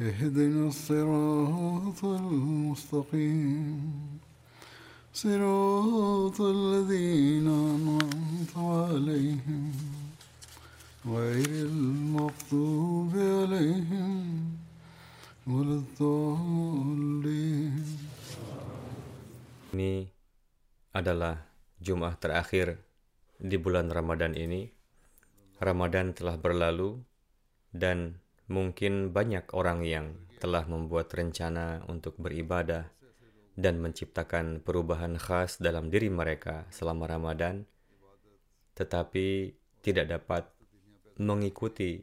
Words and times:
اهدنا 0.00 0.68
الصراط 0.68 2.04
المستقيم 2.04 3.80
صراط 5.12 6.40
الذين 6.40 7.48
أنعمت 7.48 8.54
عليهم 8.56 9.72
غير 11.06 11.50
المغضوب 11.66 13.12
عليهم 13.16 14.16
ولا 15.46 15.74
الضالين 15.82 17.74
Ini 19.68 20.06
adalah 20.94 21.42
Jum'ah 21.82 22.14
terakhir 22.18 22.78
di 23.38 23.58
bulan 23.58 23.90
Ramadan 23.90 24.34
ini. 24.34 24.70
Ramadan 25.58 26.14
telah 26.14 26.38
berlalu 26.38 27.02
dan 27.74 28.21
mungkin 28.51 29.15
banyak 29.15 29.51
orang 29.55 29.85
yang 29.87 30.07
telah 30.43 30.67
membuat 30.67 31.07
rencana 31.15 31.87
untuk 31.87 32.19
beribadah 32.19 32.91
dan 33.53 33.79
menciptakan 33.79 34.59
perubahan 34.59 35.15
khas 35.15 35.61
dalam 35.61 35.87
diri 35.87 36.09
mereka 36.09 36.67
selama 36.73 37.07
Ramadan, 37.07 37.63
tetapi 38.75 39.55
tidak 39.85 40.09
dapat 40.09 40.43
mengikuti 41.21 42.01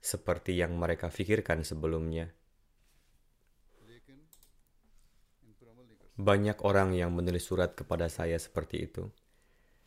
seperti 0.00 0.56
yang 0.56 0.78
mereka 0.78 1.12
pikirkan 1.12 1.66
sebelumnya. 1.66 2.30
Banyak 6.20 6.60
orang 6.64 6.92
yang 6.92 7.16
menulis 7.16 7.48
surat 7.48 7.72
kepada 7.72 8.12
saya 8.12 8.36
seperti 8.36 8.88
itu. 8.88 9.08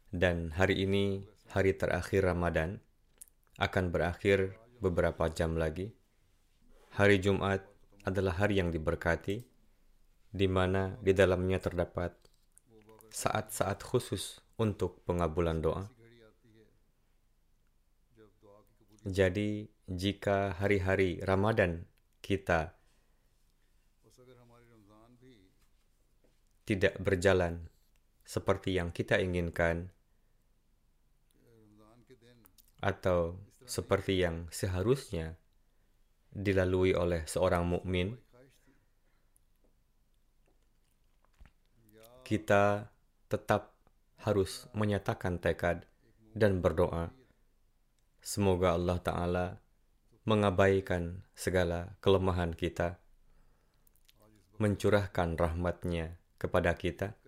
Dan 0.09 0.53
hari 0.53 0.85
ini, 0.85 1.25
hari 1.53 1.77
terakhir 1.77 2.25
Ramadan, 2.25 2.81
akan 3.61 3.93
berakhir 3.93 4.57
beberapa 4.83 5.31
jam 5.31 5.55
lagi. 5.55 5.95
Hari 6.99 7.23
Jumat 7.23 7.63
adalah 8.03 8.35
hari 8.35 8.59
yang 8.59 8.67
diberkati, 8.67 9.39
di 10.27 10.47
mana 10.51 10.99
di 10.99 11.15
dalamnya 11.15 11.63
terdapat 11.63 12.11
saat-saat 13.07 13.79
khusus 13.79 14.43
untuk 14.59 14.99
pengabulan 15.07 15.63
doa. 15.63 15.87
Jadi, 19.07 19.71
jika 19.87 20.55
hari-hari 20.59 21.23
Ramadan 21.23 21.87
kita 22.23 22.75
tidak 26.63 26.95
berjalan 27.03 27.67
seperti 28.23 28.79
yang 28.79 28.95
kita 28.95 29.19
inginkan, 29.19 29.91
atau 32.83 33.39
seperti 33.63 34.23
yang 34.23 34.47
seharusnya 34.51 35.39
dilalui 36.33 36.97
oleh 36.97 37.23
seorang 37.29 37.67
mukmin, 37.67 38.17
kita 42.23 42.89
tetap 43.29 43.75
harus 44.23 44.65
menyatakan 44.71 45.37
tekad 45.37 45.85
dan 46.33 46.63
berdoa. 46.63 47.11
Semoga 48.23 48.79
Allah 48.79 48.97
Ta'ala 49.03 49.47
mengabaikan 50.23 51.27
segala 51.35 51.99
kelemahan 51.99 52.55
kita, 52.55 52.97
mencurahkan 54.57 55.35
rahmatnya 55.35 56.15
kepada 56.39 56.79
kita, 56.79 57.19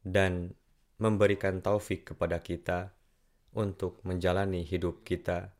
dan 0.00 0.56
memberikan 0.96 1.60
taufik 1.60 2.08
kepada 2.10 2.40
kita 2.40 2.97
untuk 3.58 3.98
menjalani 4.06 4.62
hidup 4.62 5.02
kita 5.02 5.50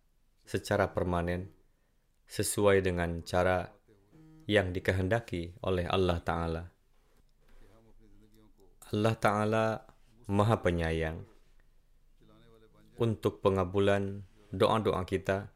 secara 0.46 0.94
permanen 0.94 1.50
sesuai 2.30 2.86
dengan 2.86 3.26
cara 3.26 3.66
yang 4.46 4.70
dikehendaki 4.70 5.58
oleh 5.66 5.90
Allah 5.90 6.18
Ta'ala. 6.22 6.62
Allah 8.94 9.14
Ta'ala 9.18 9.64
Maha 10.30 10.56
Penyayang. 10.62 11.18
Untuk 13.02 13.42
pengabulan 13.42 14.22
doa-doa 14.54 15.02
kita, 15.02 15.50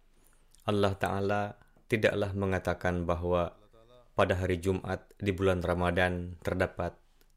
Allah 0.67 0.93
Ta'ala 0.99 1.55
tidaklah 1.87 2.35
mengatakan 2.35 3.07
bahwa 3.07 3.55
pada 4.13 4.37
hari 4.37 4.61
Jumat 4.61 5.09
di 5.17 5.33
bulan 5.33 5.65
Ramadan 5.65 6.37
terdapat 6.45 6.93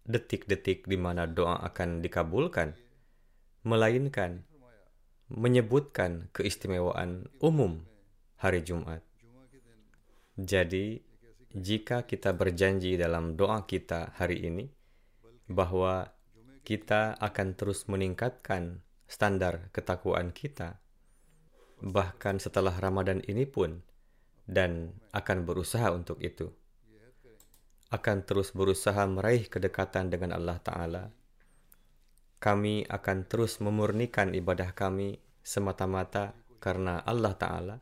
detik-detik 0.05 0.85
di 0.89 0.97
mana 0.99 1.25
doa 1.25 1.61
akan 1.63 2.03
dikabulkan, 2.03 2.75
melainkan 3.63 4.45
menyebutkan 5.31 6.29
keistimewaan 6.29 7.25
umum 7.41 7.81
hari 8.37 8.61
Jumat. 8.61 9.01
Jadi, 10.37 11.01
jika 11.55 12.03
kita 12.03 12.35
berjanji 12.35 12.99
dalam 12.99 13.39
doa 13.39 13.63
kita 13.63 14.13
hari 14.19 14.43
ini 14.45 14.67
bahwa 15.47 16.11
kita 16.67 17.15
akan 17.17 17.55
terus 17.55 17.87
meningkatkan 17.87 18.83
standar 19.07 19.71
ketakwaan 19.71 20.35
kita, 20.35 20.83
bahkan 21.79 22.37
setelah 22.37 22.75
Ramadan 22.75 23.23
ini 23.25 23.47
pun, 23.47 23.81
dan 24.45 24.93
akan 25.09 25.47
berusaha 25.47 25.89
untuk 25.89 26.21
itu, 26.21 26.53
akan 27.89 28.25
terus 28.27 28.53
berusaha 28.53 29.05
meraih 29.09 29.47
kedekatan 29.49 30.11
dengan 30.13 30.35
Allah 30.35 30.57
Ta'ala 30.61 31.03
kami 32.45 32.85
akan 32.85 33.25
terus 33.25 33.57
memurnikan 33.57 34.37
ibadah 34.37 34.77
kami 34.77 35.17
semata-mata 35.41 36.37
karena 36.61 37.01
Allah 37.01 37.33
Ta'ala, 37.33 37.77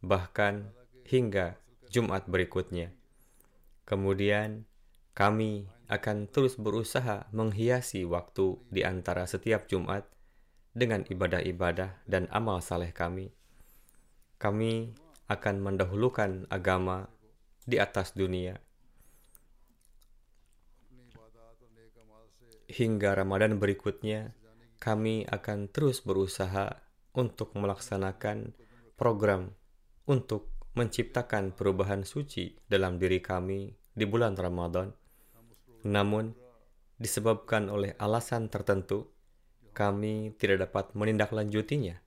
bahkan 0.00 0.72
hingga 1.04 1.60
Jumat 1.92 2.24
berikutnya. 2.24 2.88
Kemudian, 3.84 4.64
kami 5.12 5.68
akan 5.92 6.24
terus 6.32 6.56
berusaha 6.56 7.28
menghiasi 7.36 8.08
waktu 8.08 8.56
di 8.72 8.80
antara 8.80 9.28
setiap 9.28 9.68
Jumat 9.68 10.08
dengan 10.72 11.04
ibadah-ibadah 11.04 12.08
dan 12.08 12.32
amal 12.32 12.64
saleh 12.64 12.96
kami. 12.96 13.28
Kami 14.40 14.96
akan 15.28 15.56
mendahulukan 15.60 16.48
agama 16.48 17.12
di 17.68 17.76
atas 17.76 18.16
dunia 18.16 18.56
hingga 22.72 23.12
Ramadan 23.12 23.60
berikutnya, 23.60 24.32
kami 24.80 25.28
akan 25.28 25.68
terus 25.68 26.00
berusaha 26.00 26.80
untuk 27.12 27.52
melaksanakan 27.52 28.56
program 28.96 29.52
untuk 30.08 30.48
menciptakan 30.72 31.52
perubahan 31.52 32.08
suci 32.08 32.56
dalam 32.64 32.96
diri 32.96 33.20
kami 33.20 33.76
di 33.92 34.08
bulan 34.08 34.32
Ramadan. 34.32 34.88
Namun, 35.84 36.32
disebabkan 36.96 37.68
oleh 37.68 37.92
alasan 38.00 38.48
tertentu, 38.48 39.12
kami 39.76 40.32
tidak 40.40 40.72
dapat 40.72 40.96
menindaklanjutinya. 40.96 42.00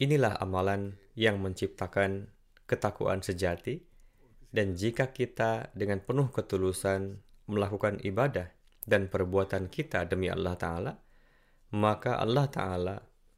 Inilah 0.00 0.36
amalan 0.36 1.00
yang 1.16 1.40
menciptakan 1.40 2.28
ketakuan 2.68 3.24
sejati, 3.24 3.80
dan 4.52 4.76
jika 4.76 5.08
kita 5.14 5.72
dengan 5.72 6.04
penuh 6.04 6.28
ketulusan 6.28 7.22
melakukan 7.48 8.02
ibadah 8.04 8.59
dan 8.90 9.06
perbuatan 9.06 9.70
kita 9.70 10.02
demi 10.10 10.26
Allah 10.26 10.58
Ta'ala, 10.58 10.92
maka 11.78 12.18
Allah 12.18 12.50
Ta'ala 12.50 12.96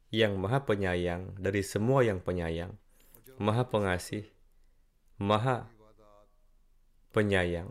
yang 0.09 0.41
maha 0.41 0.65
penyayang 0.65 1.37
dari 1.37 1.61
semua 1.61 2.01
yang 2.01 2.17
penyayang, 2.25 2.73
maha 3.37 3.69
pengasih, 3.69 4.33
Maha 5.21 5.69
Penyayang, 7.13 7.69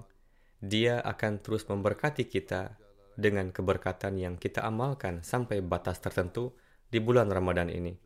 Dia 0.62 1.02
akan 1.02 1.43
terus 1.43 1.67
memberkati 1.67 2.31
kita 2.31 2.79
dengan 3.19 3.50
keberkatan 3.50 4.14
yang 4.14 4.35
kita 4.38 4.62
amalkan 4.62 5.26
sampai 5.26 5.58
batas 5.58 5.99
tertentu 5.99 6.55
di 6.87 7.02
bulan 7.02 7.26
Ramadan 7.28 7.67
ini. 7.67 7.99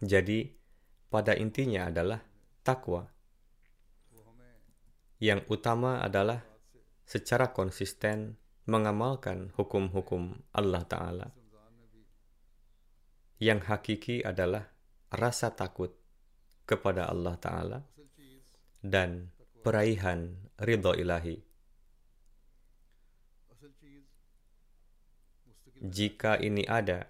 Jadi, 0.00 0.48
pada 1.12 1.36
intinya 1.36 1.92
adalah 1.92 2.24
takwa. 2.64 3.04
Yang 5.20 5.44
utama 5.52 6.00
adalah 6.00 6.40
secara 7.04 7.52
konsisten 7.52 8.40
mengamalkan 8.64 9.52
hukum-hukum 9.54 10.40
Allah 10.56 10.84
Ta'ala. 10.88 11.28
Yang 13.36 13.60
hakiki 13.68 14.16
adalah 14.24 14.72
rasa 15.12 15.52
takut 15.52 15.92
kepada 16.64 17.12
Allah 17.12 17.36
Ta'ala 17.36 17.78
dan 18.80 19.28
peraihan 19.60 20.32
ridho 20.60 20.96
ilahi. 20.96 21.36
Jika 25.84 26.40
ini 26.40 26.64
ada, 26.64 27.04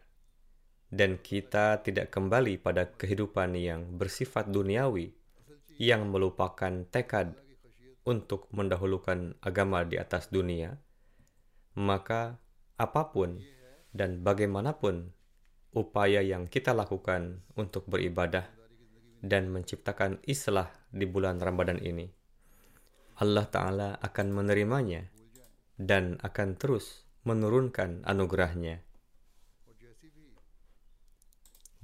dan 0.90 1.22
kita 1.22 1.82
tidak 1.82 2.10
kembali 2.10 2.58
pada 2.58 2.90
kehidupan 2.90 3.54
yang 3.54 3.94
bersifat 3.94 4.50
duniawi, 4.50 5.14
yang 5.78 6.10
melupakan 6.10 6.86
tekad 6.90 7.34
untuk 8.04 8.52
mendahulukan 8.52 9.36
agama 9.40 9.84
di 9.84 9.96
atas 9.96 10.28
dunia, 10.28 10.76
maka 11.80 12.36
apa 12.76 13.10
pun 13.10 13.40
dan 13.96 14.20
bagaimanapun 14.20 15.10
upaya 15.74 16.20
yang 16.20 16.46
kita 16.46 16.76
lakukan 16.76 17.42
untuk 17.56 17.88
beribadah 17.88 18.46
dan 19.24 19.48
menciptakan 19.48 20.20
islah 20.28 20.68
di 20.92 21.08
bulan 21.08 21.40
Ramadan 21.40 21.80
ini, 21.80 22.06
Allah 23.18 23.46
Ta'ala 23.48 23.88
akan 23.98 24.26
menerimanya 24.30 25.08
dan 25.80 26.20
akan 26.20 26.60
terus 26.60 27.08
menurunkan 27.24 28.04
anugerahnya. 28.04 28.84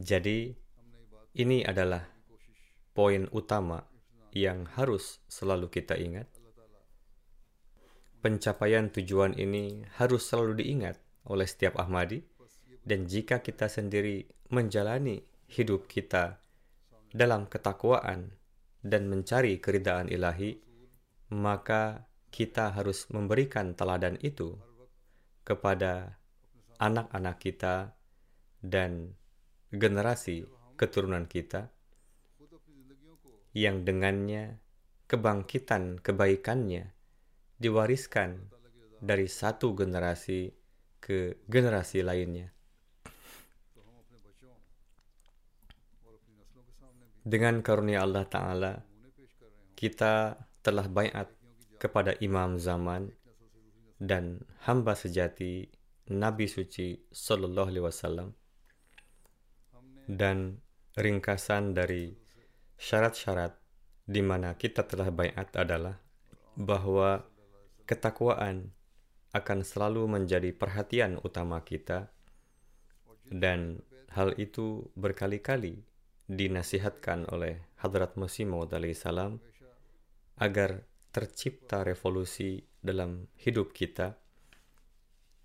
Jadi, 0.00 0.52
ini 1.36 1.64
adalah 1.64 2.04
poin 2.92 3.24
utama 3.32 3.80
yang 4.32 4.66
harus 4.78 5.18
selalu 5.26 5.70
kita 5.70 5.98
ingat. 5.98 6.26
Pencapaian 8.20 8.92
tujuan 8.92 9.32
ini 9.34 9.82
harus 9.96 10.28
selalu 10.28 10.60
diingat 10.60 11.00
oleh 11.24 11.48
setiap 11.48 11.80
Ahmadi, 11.80 12.20
dan 12.84 13.08
jika 13.08 13.40
kita 13.40 13.68
sendiri 13.68 14.28
menjalani 14.52 15.24
hidup 15.48 15.88
kita 15.88 16.40
dalam 17.10 17.48
ketakwaan 17.48 18.36
dan 18.80 19.08
mencari 19.08 19.56
keridaan 19.58 20.08
ilahi, 20.12 20.60
maka 21.32 22.06
kita 22.30 22.70
harus 22.74 23.10
memberikan 23.10 23.74
teladan 23.74 24.16
itu 24.22 24.54
kepada 25.42 26.20
anak-anak 26.78 27.36
kita 27.42 27.98
dan 28.62 29.16
generasi 29.72 30.46
keturunan 30.78 31.26
kita 31.26 31.72
yang 33.56 33.82
dengannya 33.82 34.62
kebangkitan 35.10 35.98
kebaikannya 35.98 36.94
diwariskan 37.58 38.46
dari 39.02 39.26
satu 39.26 39.74
generasi 39.74 40.54
ke 41.02 41.42
generasi 41.50 42.04
lainnya. 42.06 42.52
Dengan 47.20 47.60
karunia 47.60 48.00
Allah 48.00 48.24
Ta'ala, 48.24 48.72
kita 49.76 50.40
telah 50.64 50.86
bayat 50.88 51.28
kepada 51.76 52.16
imam 52.20 52.56
zaman 52.56 53.12
dan 54.00 54.40
hamba 54.64 54.96
sejati 54.96 55.68
Nabi 56.10 56.48
suci 56.48 56.96
Sallallahu 57.12 57.68
Alaihi 57.68 57.84
Wasallam 57.84 58.28
dan 60.08 60.64
ringkasan 60.96 61.76
dari 61.76 62.12
syarat-syarat 62.80 63.60
di 64.08 64.24
mana 64.24 64.56
kita 64.56 64.88
telah 64.88 65.12
bayat 65.12 65.52
adalah 65.52 66.00
bahwa 66.56 67.28
ketakwaan 67.84 68.72
akan 69.36 69.60
selalu 69.62 70.08
menjadi 70.08 70.50
perhatian 70.56 71.20
utama 71.20 71.60
kita 71.60 72.08
dan 73.28 73.84
hal 74.16 74.34
itu 74.40 74.90
berkali-kali 74.96 75.84
dinasihatkan 76.26 77.28
oleh 77.30 77.62
Hadrat 77.78 78.16
Masih 78.16 78.48
Maud 78.48 78.72
salam 78.96 79.38
agar 80.40 80.82
tercipta 81.12 81.84
revolusi 81.84 82.64
dalam 82.80 83.28
hidup 83.36 83.76
kita 83.76 84.16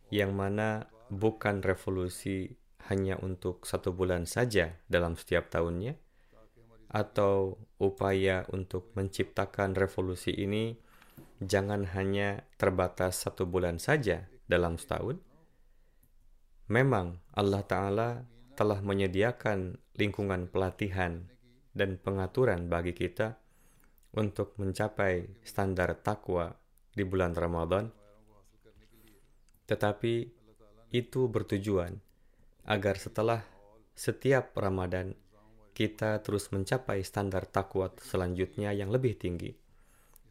yang 0.08 0.32
mana 0.34 0.88
bukan 1.12 1.60
revolusi 1.60 2.56
hanya 2.88 3.20
untuk 3.20 3.68
satu 3.68 3.92
bulan 3.92 4.24
saja 4.24 4.78
dalam 4.88 5.20
setiap 5.20 5.52
tahunnya 5.52 6.05
atau 6.96 7.60
upaya 7.76 8.48
untuk 8.56 8.96
menciptakan 8.96 9.76
revolusi 9.76 10.32
ini 10.32 10.80
jangan 11.44 11.84
hanya 11.92 12.48
terbatas 12.56 13.28
satu 13.28 13.44
bulan 13.44 13.84
saja 13.84 14.32
dalam 14.48 14.80
setahun. 14.80 15.20
Memang 16.72 17.20
Allah 17.36 17.64
Ta'ala 17.68 18.10
telah 18.56 18.80
menyediakan 18.80 19.76
lingkungan 20.00 20.48
pelatihan 20.48 21.28
dan 21.76 22.00
pengaturan 22.00 22.72
bagi 22.72 22.96
kita 22.96 23.36
untuk 24.16 24.56
mencapai 24.56 25.44
standar 25.44 26.00
takwa 26.00 26.56
di 26.96 27.04
bulan 27.04 27.36
Ramadan. 27.36 27.92
Tetapi 29.68 30.16
itu 30.96 31.28
bertujuan 31.28 32.00
agar 32.64 32.96
setelah 32.96 33.44
setiap 33.92 34.56
Ramadan 34.56 35.12
kita 35.76 36.24
terus 36.24 36.50
mencapai 36.56 37.04
standar 37.04 37.44
takwa 37.46 37.92
selanjutnya 38.00 38.72
yang 38.72 38.88
lebih 38.88 39.20
tinggi 39.20 39.52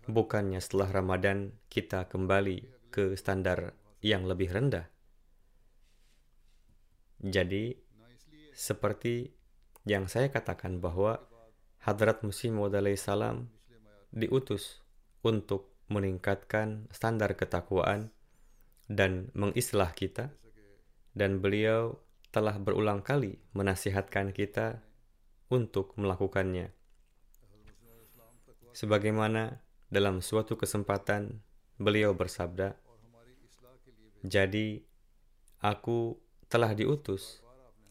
bukannya 0.08 0.60
setelah 0.60 1.00
Ramadan 1.00 1.56
kita 1.72 2.08
kembali 2.08 2.88
ke 2.92 3.16
standar 3.16 3.72
yang 4.04 4.28
lebih 4.28 4.52
rendah. 4.52 4.86
Jadi, 7.24 7.72
seperti 8.52 9.32
yang 9.88 10.12
saya 10.12 10.28
katakan 10.28 10.78
bahwa 10.78 11.24
Hadrat 11.80 12.20
Musim 12.20 12.60
Maud 12.60 12.76
salam 13.00 13.48
diutus 14.12 14.84
untuk 15.24 15.72
meningkatkan 15.88 16.88
standar 16.92 17.36
ketakwaan 17.36 18.12
dan 18.88 19.32
mengislah 19.32 19.96
kita, 19.96 20.32
dan 21.16 21.40
beliau 21.40 21.96
telah 22.28 22.60
berulang 22.60 23.00
kali 23.00 23.40
menasihatkan 23.56 24.36
kita 24.36 24.84
untuk 25.48 25.96
melakukannya. 25.96 26.72
Sebagaimana 28.74 29.62
dalam 29.86 30.18
suatu 30.18 30.58
kesempatan, 30.58 31.38
beliau 31.78 32.14
bersabda, 32.14 32.74
"Jadi, 34.26 34.82
aku 35.62 36.18
telah 36.50 36.74
diutus 36.74 37.42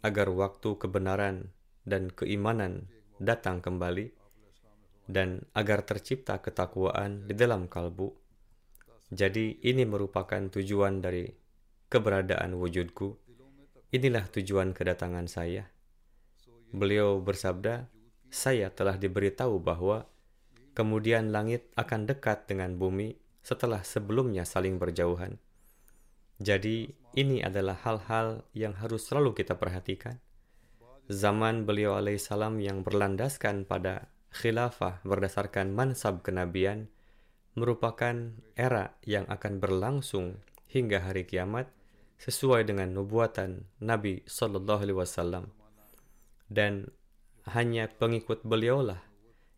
agar 0.03 0.27
waktu 0.31 0.75
kebenaran 0.75 1.55
dan 1.87 2.11
keimanan 2.11 2.91
datang 3.19 3.63
kembali, 3.63 4.11
dan 5.03 5.43
agar 5.51 5.83
tercipta 5.83 6.39
ketakwaan 6.39 7.27
di 7.27 7.35
dalam 7.35 7.67
kalbu. 7.67 8.11
Jadi, 9.11 9.63
ini 9.63 9.83
merupakan 9.83 10.39
tujuan 10.51 11.03
dari 11.03 11.27
keberadaan 11.91 12.55
wujudku. 12.55 13.19
Inilah 13.91 14.27
tujuan 14.31 14.75
kedatangan 14.75 15.27
saya." 15.27 15.72
Beliau 16.73 17.21
bersabda, 17.21 17.87
"Saya 18.33 18.73
telah 18.73 18.97
diberitahu 18.97 19.61
bahwa..." 19.61 20.09
kemudian 20.73 21.29
langit 21.29 21.69
akan 21.77 22.09
dekat 22.09 22.49
dengan 22.49 22.75
bumi 22.75 23.15
setelah 23.45 23.85
sebelumnya 23.85 24.43
saling 24.43 24.81
berjauhan. 24.81 25.37
Jadi, 26.41 26.91
ini 27.13 27.45
adalah 27.45 27.77
hal-hal 27.85 28.41
yang 28.57 28.73
harus 28.81 29.05
selalu 29.05 29.37
kita 29.37 29.55
perhatikan. 29.55 30.17
Zaman 31.07 31.69
beliau 31.69 31.93
alaihissalam 31.93 32.57
yang 32.57 32.81
berlandaskan 32.81 33.69
pada 33.69 34.09
khilafah 34.33 35.05
berdasarkan 35.05 35.69
mansab 35.69 36.25
kenabian 36.25 36.89
merupakan 37.53 38.33
era 38.57 38.97
yang 39.05 39.29
akan 39.29 39.61
berlangsung 39.61 40.41
hingga 40.65 41.05
hari 41.05 41.29
kiamat 41.29 41.69
sesuai 42.17 42.65
dengan 42.65 42.97
nubuatan 42.97 43.69
Nabi 43.77 44.25
Shallallahu 44.25 44.81
Alaihi 44.81 44.97
Wasallam 44.97 45.62
dan 46.53 46.93
hanya 47.49 47.89
pengikut 47.89 48.45
beliaulah 48.45 49.01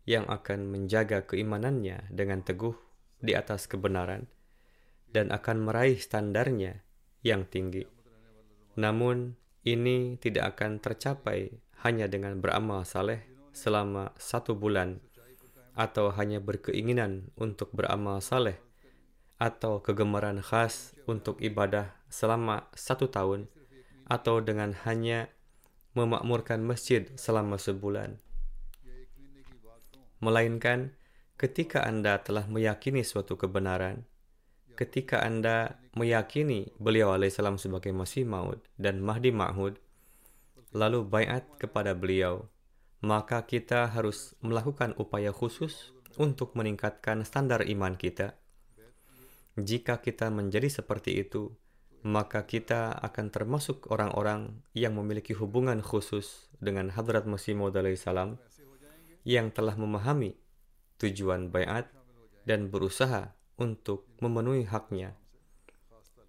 yang 0.08 0.24
akan 0.26 0.72
menjaga 0.72 1.28
keimanannya 1.28 2.08
dengan 2.08 2.40
teguh 2.40 2.72
di 3.20 3.36
atas 3.36 3.68
kebenaran 3.68 4.24
dan 5.12 5.28
akan 5.28 5.68
meraih 5.68 6.00
standarnya 6.00 6.80
yang 7.20 7.44
tinggi. 7.44 7.84
Namun, 8.80 9.36
ini 9.66 10.16
tidak 10.16 10.56
akan 10.56 10.78
tercapai 10.80 11.52
hanya 11.84 12.08
dengan 12.08 12.38
beramal 12.40 12.86
saleh 12.88 13.24
selama 13.50 14.14
satu 14.16 14.54
bulan 14.54 15.02
atau 15.76 16.08
hanya 16.16 16.40
berkeinginan 16.40 17.28
untuk 17.36 17.74
beramal 17.76 18.22
saleh 18.24 18.56
atau 19.36 19.84
kegemaran 19.84 20.40
khas 20.40 20.96
untuk 21.04 21.36
ibadah 21.44 21.92
selama 22.08 22.72
satu 22.72 23.12
tahun 23.12 23.52
atau 24.08 24.40
dengan 24.40 24.72
hanya 24.88 25.28
memakmurkan 25.96 26.60
masjid 26.60 27.08
selama 27.16 27.56
sebulan. 27.56 28.20
Melainkan 30.20 30.92
ketika 31.40 31.84
Anda 31.84 32.20
telah 32.20 32.44
meyakini 32.44 33.00
suatu 33.00 33.40
kebenaran, 33.40 34.04
ketika 34.76 35.24
Anda 35.24 35.80
meyakini 35.96 36.72
beliau 36.76 37.16
alaihissalam 37.16 37.56
sebagai 37.56 37.96
Masih 37.96 38.28
Maud 38.28 38.60
dan 38.76 39.00
Mahdi 39.00 39.32
Ma'hud, 39.32 39.80
lalu 40.76 41.08
bayat 41.08 41.48
kepada 41.56 41.96
beliau, 41.96 42.52
maka 43.00 43.48
kita 43.48 43.88
harus 43.88 44.36
melakukan 44.44 44.92
upaya 45.00 45.32
khusus 45.32 45.96
untuk 46.20 46.52
meningkatkan 46.56 47.24
standar 47.24 47.64
iman 47.64 47.96
kita. 47.96 48.36
Jika 49.56 50.04
kita 50.04 50.28
menjadi 50.28 50.68
seperti 50.68 51.24
itu, 51.24 51.56
maka 52.06 52.46
kita 52.46 52.94
akan 53.02 53.34
termasuk 53.34 53.90
orang-orang 53.90 54.62
yang 54.78 54.94
memiliki 54.94 55.34
hubungan 55.34 55.82
khusus 55.82 56.46
dengan 56.62 56.94
Hadrat 56.94 57.26
Masih 57.26 57.58
Maud 57.58 57.74
salam 57.98 58.38
yang 59.26 59.50
telah 59.50 59.74
memahami 59.74 60.38
tujuan 61.02 61.50
bayat 61.50 61.90
dan 62.46 62.70
berusaha 62.70 63.34
untuk 63.58 64.06
memenuhi 64.22 64.70
haknya. 64.70 65.18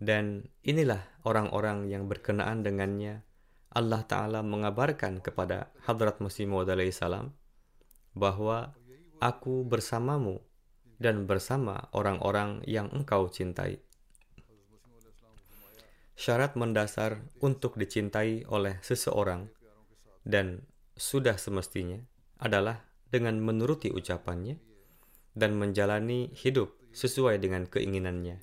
Dan 0.01 0.49
inilah 0.65 1.05
orang-orang 1.21 1.85
yang 1.93 2.09
berkenaan 2.09 2.65
dengannya 2.65 3.21
Allah 3.69 4.01
Ta'ala 4.01 4.41
mengabarkan 4.41 5.21
kepada 5.21 5.69
Hadrat 5.85 6.17
Masih 6.25 6.49
Maud 6.49 6.73
salam 6.89 7.37
bahwa 8.17 8.73
aku 9.21 9.61
bersamamu 9.61 10.41
dan 10.97 11.29
bersama 11.29 11.85
orang-orang 11.93 12.65
yang 12.65 12.89
engkau 12.89 13.29
cintai. 13.29 13.77
Syarat 16.17 16.57
mendasar 16.57 17.21
untuk 17.45 17.77
dicintai 17.77 18.41
oleh 18.49 18.81
seseorang 18.81 19.53
dan 20.25 20.65
sudah 20.97 21.37
semestinya 21.37 22.01
adalah 22.41 22.81
dengan 23.13 23.37
menuruti 23.37 23.93
ucapannya 23.93 24.57
dan 25.37 25.53
menjalani 25.61 26.33
hidup 26.33 26.73
sesuai 26.89 27.37
dengan 27.37 27.69
keinginannya. 27.69 28.41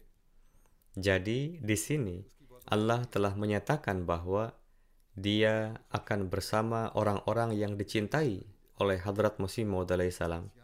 Jadi, 0.95 1.59
di 1.59 1.75
sini 1.75 2.23
Allah 2.71 3.03
telah 3.11 3.35
menyatakan 3.35 4.07
bahwa 4.07 4.55
Dia 5.19 5.75
akan 5.91 6.31
bersama 6.31 6.95
orang-orang 6.95 7.59
yang 7.59 7.75
dicintai 7.75 8.47
oleh 8.79 8.99
Hadrat 9.03 9.43
Masih 9.43 9.67
Maud 9.67 9.91
salam. 10.15 10.55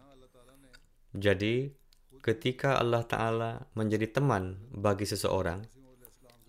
Jadi, 1.11 1.75
ketika 2.23 2.79
Allah 2.79 3.03
Ta'ala 3.03 3.67
menjadi 3.75 4.07
teman 4.11 4.63
bagi 4.71 5.07
seseorang, 5.07 5.80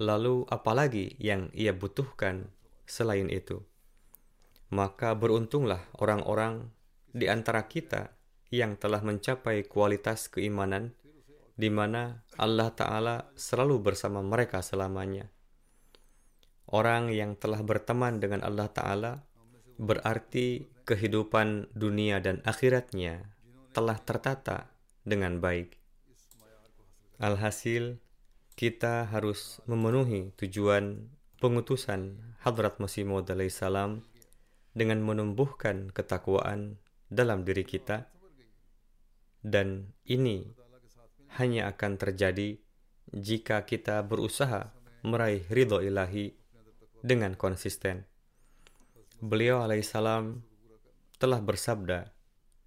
lalu 0.02 0.50
apalagi 0.50 1.14
yang 1.22 1.54
ia 1.54 1.78
butuhkan 1.78 2.50
selain 2.90 3.30
itu? 3.30 3.62
Maka 4.74 5.14
beruntunglah 5.14 5.86
orang-orang 6.02 6.74
di 7.14 7.30
antara 7.30 7.70
kita 7.70 8.18
yang 8.50 8.82
telah 8.82 9.06
mencapai 9.06 9.70
kualitas 9.70 10.26
keimanan 10.28 10.98
di 11.54 11.70
mana 11.70 12.26
Allah 12.42 12.74
Ta'ala 12.74 13.30
selalu 13.38 13.94
bersama 13.94 14.26
mereka 14.26 14.66
selamanya. 14.66 15.30
Orang 16.72 17.14
yang 17.14 17.38
telah 17.38 17.62
berteman 17.62 18.18
dengan 18.18 18.42
Allah 18.42 18.72
Ta'ala 18.72 19.14
berarti 19.78 20.72
kehidupan 20.88 21.76
dunia 21.76 22.24
dan 22.24 22.40
akhiratnya 22.48 23.28
telah 23.76 24.00
tertata 24.02 24.72
dengan 25.04 25.38
baik. 25.44 25.78
Alhasil, 27.22 28.02
kita 28.56 29.08
harus 29.10 29.60
memenuhi 29.66 30.36
tujuan 30.38 31.08
pengutusan 31.42 32.20
Hadrat 32.44 32.78
Masih 32.78 33.08
Maud 33.08 33.30
salam 33.50 34.06
dengan 34.72 35.04
menumbuhkan 35.04 35.92
ketakwaan 35.92 36.80
dalam 37.12 37.44
diri 37.44 37.68
kita 37.68 38.08
dan 39.42 39.92
ini 40.06 40.46
hanya 41.42 41.74
akan 41.74 41.98
terjadi 41.98 42.62
jika 43.12 43.66
kita 43.66 44.06
berusaha 44.06 44.72
meraih 45.02 45.44
ridho 45.50 45.82
ilahi 45.82 46.32
dengan 47.02 47.34
konsisten. 47.34 48.06
Beliau 49.22 49.66
alaihissalam 49.66 50.46
telah 51.18 51.42
bersabda 51.42 52.14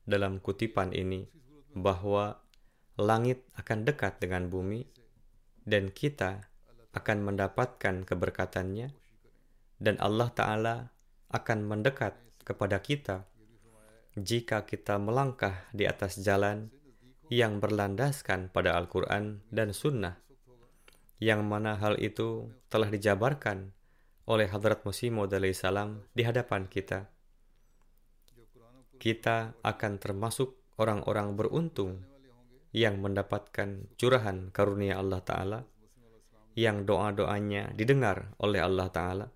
dalam 0.07 0.39
kutipan 0.43 0.91
ini 0.95 1.27
bahwa 1.75 2.39
langit 2.99 3.43
akan 3.59 3.83
dekat 3.83 4.23
dengan 4.23 4.47
bumi 4.47 4.87
dan 5.65 5.91
kita 5.91 6.49
akan 6.95 7.27
mendapatkan 7.27 8.07
keberkatannya 8.07 8.95
dan 9.83 9.97
Allah 9.99 10.31
Ta'ala 10.31 10.77
akan 11.35 11.59
mendekat 11.67 12.15
kepada 12.47 12.79
kita 12.79 13.27
jika 14.15 14.63
kita 14.63 14.95
melangkah 15.03 15.67
di 15.75 15.91
atas 15.91 16.23
jalan 16.23 16.71
yang 17.27 17.59
berlandaskan 17.59 18.53
pada 18.55 18.79
Al-Quran 18.79 19.43
dan 19.51 19.75
Sunnah, 19.75 20.23
yang 21.19 21.43
mana 21.43 21.75
hal 21.75 21.99
itu 21.99 22.53
telah 22.71 22.87
dijabarkan 22.95 23.75
oleh 24.31 24.47
Hadrat 24.47 24.87
Masih 24.87 25.11
Maud 25.11 25.35
salam 25.57 26.07
di 26.15 26.23
hadapan 26.23 26.71
kita. 26.71 27.11
Kita 29.03 29.59
akan 29.67 29.93
termasuk 29.99 30.55
orang-orang 30.79 31.35
beruntung 31.35 32.07
yang 32.75 32.99
mendapatkan 32.99 33.95
curahan 33.95 34.51
karunia 34.51 34.99
Allah 34.99 35.23
Ta'ala, 35.23 35.61
yang 36.59 36.83
doa-doanya 36.83 37.71
didengar 37.71 38.35
oleh 38.43 38.59
Allah 38.59 38.91
Ta'ala. 38.91 39.27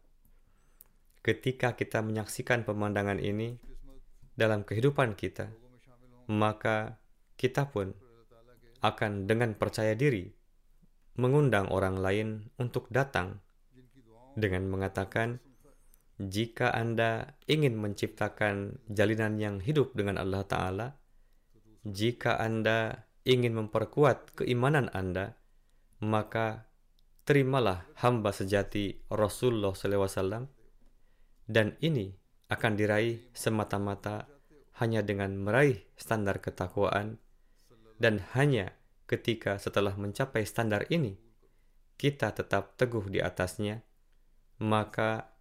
Ketika 1.22 1.78
kita 1.78 2.02
menyaksikan 2.02 2.66
pemandangan 2.66 3.22
ini, 3.22 3.54
dalam 4.34 4.66
kehidupan 4.66 5.14
kita, 5.14 5.50
maka 6.30 6.98
kita 7.38 7.70
pun 7.70 7.94
akan 8.82 9.26
dengan 9.26 9.54
percaya 9.58 9.98
diri 9.98 10.30
mengundang 11.18 11.66
orang 11.74 11.98
lain 11.98 12.28
untuk 12.62 12.86
datang 12.94 13.42
dengan 14.38 14.70
mengatakan, 14.70 15.42
"Jika 16.22 16.70
Anda 16.70 17.34
ingin 17.50 17.74
menciptakan 17.74 18.78
jalinan 18.86 19.42
yang 19.42 19.58
hidup 19.58 19.98
dengan 19.98 20.22
Allah 20.22 20.46
Ta'ala, 20.46 20.86
jika 21.82 22.38
Anda 22.38 23.07
ingin 23.28 23.52
memperkuat 23.52 24.32
keimanan 24.40 24.88
Anda, 24.96 25.36
maka 26.00 26.64
terimalah 27.28 27.84
hamba 28.00 28.32
sejati 28.32 29.04
Rasulullah 29.12 29.76
SAW, 29.76 30.48
dan 31.44 31.76
ini 31.84 32.16
akan 32.48 32.72
diraih 32.80 33.28
semata-mata 33.36 34.24
hanya 34.80 35.04
dengan 35.04 35.36
meraih 35.36 35.84
standar 36.00 36.40
ketakwaan 36.40 37.20
dan 38.00 38.24
hanya 38.32 38.72
ketika 39.04 39.60
setelah 39.60 39.92
mencapai 39.98 40.48
standar 40.48 40.88
ini 40.88 41.18
kita 42.00 42.32
tetap 42.32 42.78
teguh 42.78 43.10
di 43.10 43.18
atasnya 43.20 43.84
maka 44.62 45.34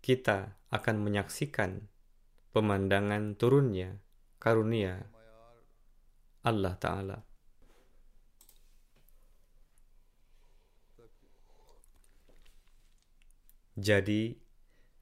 kita 0.00 0.56
akan 0.70 0.96
menyaksikan 1.02 1.90
pemandangan 2.54 3.34
turunnya 3.34 3.98
karunia 4.38 5.10
Allah 6.44 6.76
Ta'ala. 6.76 7.33
Jadi, 13.74 14.38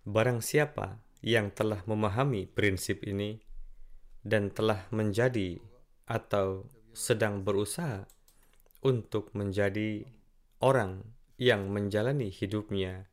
barang 0.09 0.41
siapa 0.41 0.97
yang 1.21 1.53
telah 1.53 1.85
memahami 1.85 2.49
prinsip 2.49 3.05
ini 3.05 3.37
dan 4.25 4.49
telah 4.49 4.89
menjadi 4.89 5.61
atau 6.09 6.65
sedang 6.97 7.45
berusaha 7.45 8.09
untuk 8.81 9.29
menjadi 9.37 10.09
orang 10.65 11.05
yang 11.37 11.69
menjalani 11.69 12.33
hidupnya. 12.33 13.07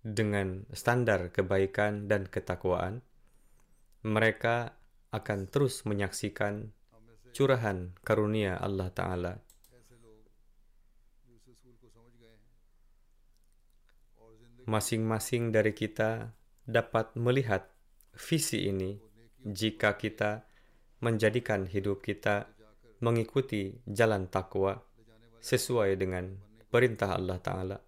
Dengan 0.00 0.64
standar 0.72 1.34
kebaikan 1.34 2.06
dan 2.08 2.30
ketakwaan, 2.30 3.04
mereka 4.06 4.78
akan 5.12 5.50
terus 5.50 5.84
menyaksikan 5.84 6.72
curahan 7.36 7.92
karunia 8.00 8.56
Allah 8.56 8.88
Ta'ala 8.94 9.49
masing-masing 14.66 15.52
dari 15.54 15.72
kita 15.72 16.32
dapat 16.66 17.14
melihat 17.16 17.68
visi 18.16 18.68
ini 18.68 18.98
jika 19.40 19.96
kita 19.96 20.44
menjadikan 21.00 21.64
hidup 21.64 22.04
kita 22.04 22.50
mengikuti 23.00 23.80
jalan 23.88 24.28
takwa 24.28 24.76
sesuai 25.40 25.96
dengan 25.96 26.36
perintah 26.68 27.16
Allah 27.16 27.38
Ta'ala. 27.40 27.78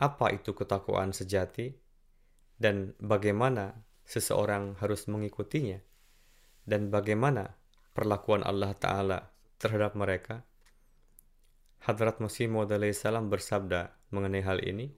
Apa 0.00 0.26
itu 0.32 0.54
ketakwaan 0.54 1.10
sejati? 1.10 1.90
dan 2.60 2.92
bagaimana 3.00 3.72
seseorang 4.04 4.76
harus 4.84 5.08
mengikutinya 5.08 5.80
dan 6.68 6.92
bagaimana 6.92 7.56
perlakuan 7.96 8.44
Allah 8.44 8.76
Ta'ala 8.76 9.32
terhadap 9.56 9.96
mereka. 9.96 10.44
Hadrat 11.80 12.20
Masih 12.20 12.44
Maud 12.44 12.68
salam 12.92 13.32
bersabda 13.32 13.96
mengenai 14.12 14.44
hal 14.44 14.60
ini. 14.60 14.92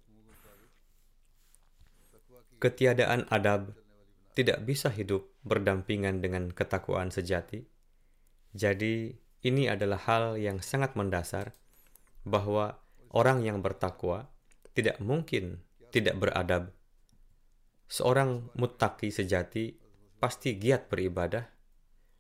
Ketiadaan 2.59 3.31
adab 3.31 3.75
tidak 4.35 4.67
bisa 4.67 4.91
hidup 4.91 5.31
berdampingan 5.47 6.19
dengan 6.19 6.51
ketakwaan 6.51 7.15
sejati. 7.15 7.63
Jadi, 8.51 9.15
ini 9.47 9.71
adalah 9.71 9.99
hal 10.11 10.25
yang 10.39 10.59
sangat 10.59 10.99
mendasar 10.99 11.55
bahwa 12.27 12.83
orang 13.15 13.47
yang 13.47 13.63
bertakwa 13.63 14.31
tidak 14.75 14.99
mungkin 14.99 15.63
tidak 15.95 16.19
beradab. 16.19 16.75
Seorang 17.87 18.51
muttaki 18.59 19.15
sejati 19.15 19.77
pasti 20.19 20.59
giat 20.59 20.91
beribadah 20.91 21.47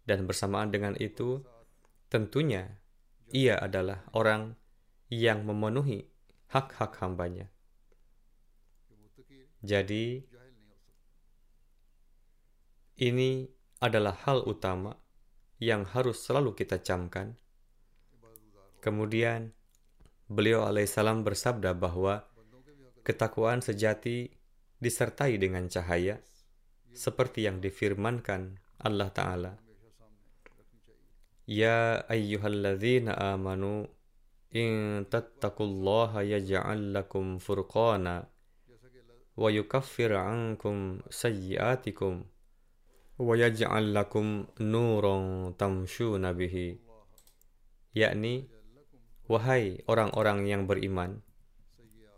dan 0.06 0.26
bersamaan 0.26 0.70
dengan 0.70 0.94
itu 0.98 1.42
tentunya 2.10 2.81
ia 3.32 3.56
adalah 3.56 4.04
orang 4.12 4.52
yang 5.08 5.48
memenuhi 5.48 6.04
hak-hak 6.52 7.00
hambanya. 7.00 7.48
Jadi, 9.64 10.20
ini 13.00 13.48
adalah 13.80 14.14
hal 14.28 14.44
utama 14.44 15.00
yang 15.56 15.88
harus 15.88 16.20
selalu 16.20 16.52
kita 16.52 16.84
camkan. 16.84 17.40
Kemudian, 18.84 19.56
beliau 20.28 20.68
alaihissalam 20.68 21.24
bersabda 21.24 21.72
bahwa 21.72 22.26
ketakwaan 23.00 23.64
sejati 23.64 24.28
disertai 24.82 25.38
dengan 25.38 25.70
cahaya, 25.70 26.20
seperti 26.92 27.46
yang 27.48 27.62
difirmankan 27.62 28.58
Allah 28.82 29.08
Ta'ala. 29.14 29.52
Ya 31.42 32.06
ayyuhalladzina 32.06 33.18
amanu 33.18 33.90
in 34.54 35.02
tattaqullaha 35.10 36.22
yaj'al 36.22 36.94
lakum 36.94 37.42
furqana 37.42 38.30
wa 39.34 39.48
yukaffir 39.50 40.14
ankum 40.14 41.02
sayyiatikum 41.10 42.22
wa 43.18 43.32
yaj'al 43.34 43.90
lakum 43.90 44.46
nuran 44.62 45.56
tamshuna 45.58 46.30
bihi. 46.30 46.78
Yakni 47.92 48.46
wahai 49.26 49.82
orang-orang 49.90 50.46
yang 50.46 50.70
beriman 50.70 51.26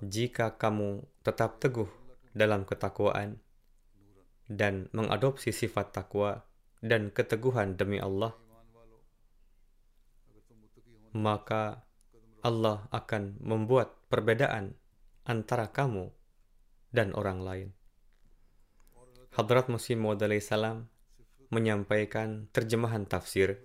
jika 0.04 0.60
kamu 0.60 1.00
tetap 1.24 1.64
teguh 1.64 1.88
dalam 2.36 2.68
ketakwaan 2.68 3.40
dan 4.52 4.92
mengadopsi 4.92 5.48
sifat 5.48 5.96
takwa 5.96 6.44
dan 6.84 7.08
keteguhan 7.08 7.80
demi 7.80 7.96
Allah 7.96 8.36
maka 11.14 11.86
Allah 12.42 12.90
akan 12.90 13.38
membuat 13.40 13.94
perbedaan 14.10 14.74
antara 15.24 15.70
kamu 15.70 16.10
dan 16.90 17.14
orang 17.16 17.40
lain. 17.40 17.68
Hadrat 19.32 19.70
Musim 19.70 20.02
Maud 20.02 20.20
salam 20.42 20.90
menyampaikan 21.48 22.50
terjemahan 22.50 23.06
tafsir 23.06 23.58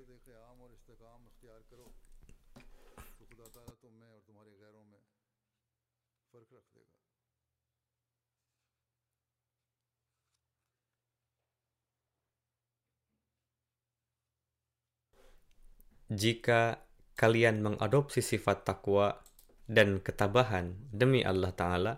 jika 16.09 16.88
kalian 17.19 17.59
mengadopsi 17.59 18.23
sifat 18.23 18.63
takwa 18.63 19.19
dan 19.67 19.99
ketabahan 19.99 20.71
demi 20.87 21.19
Allah 21.19 21.51
Ta'ala, 21.51 21.93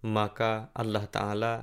maka 0.00 0.72
Allah 0.72 1.04
Ta'ala 1.12 1.54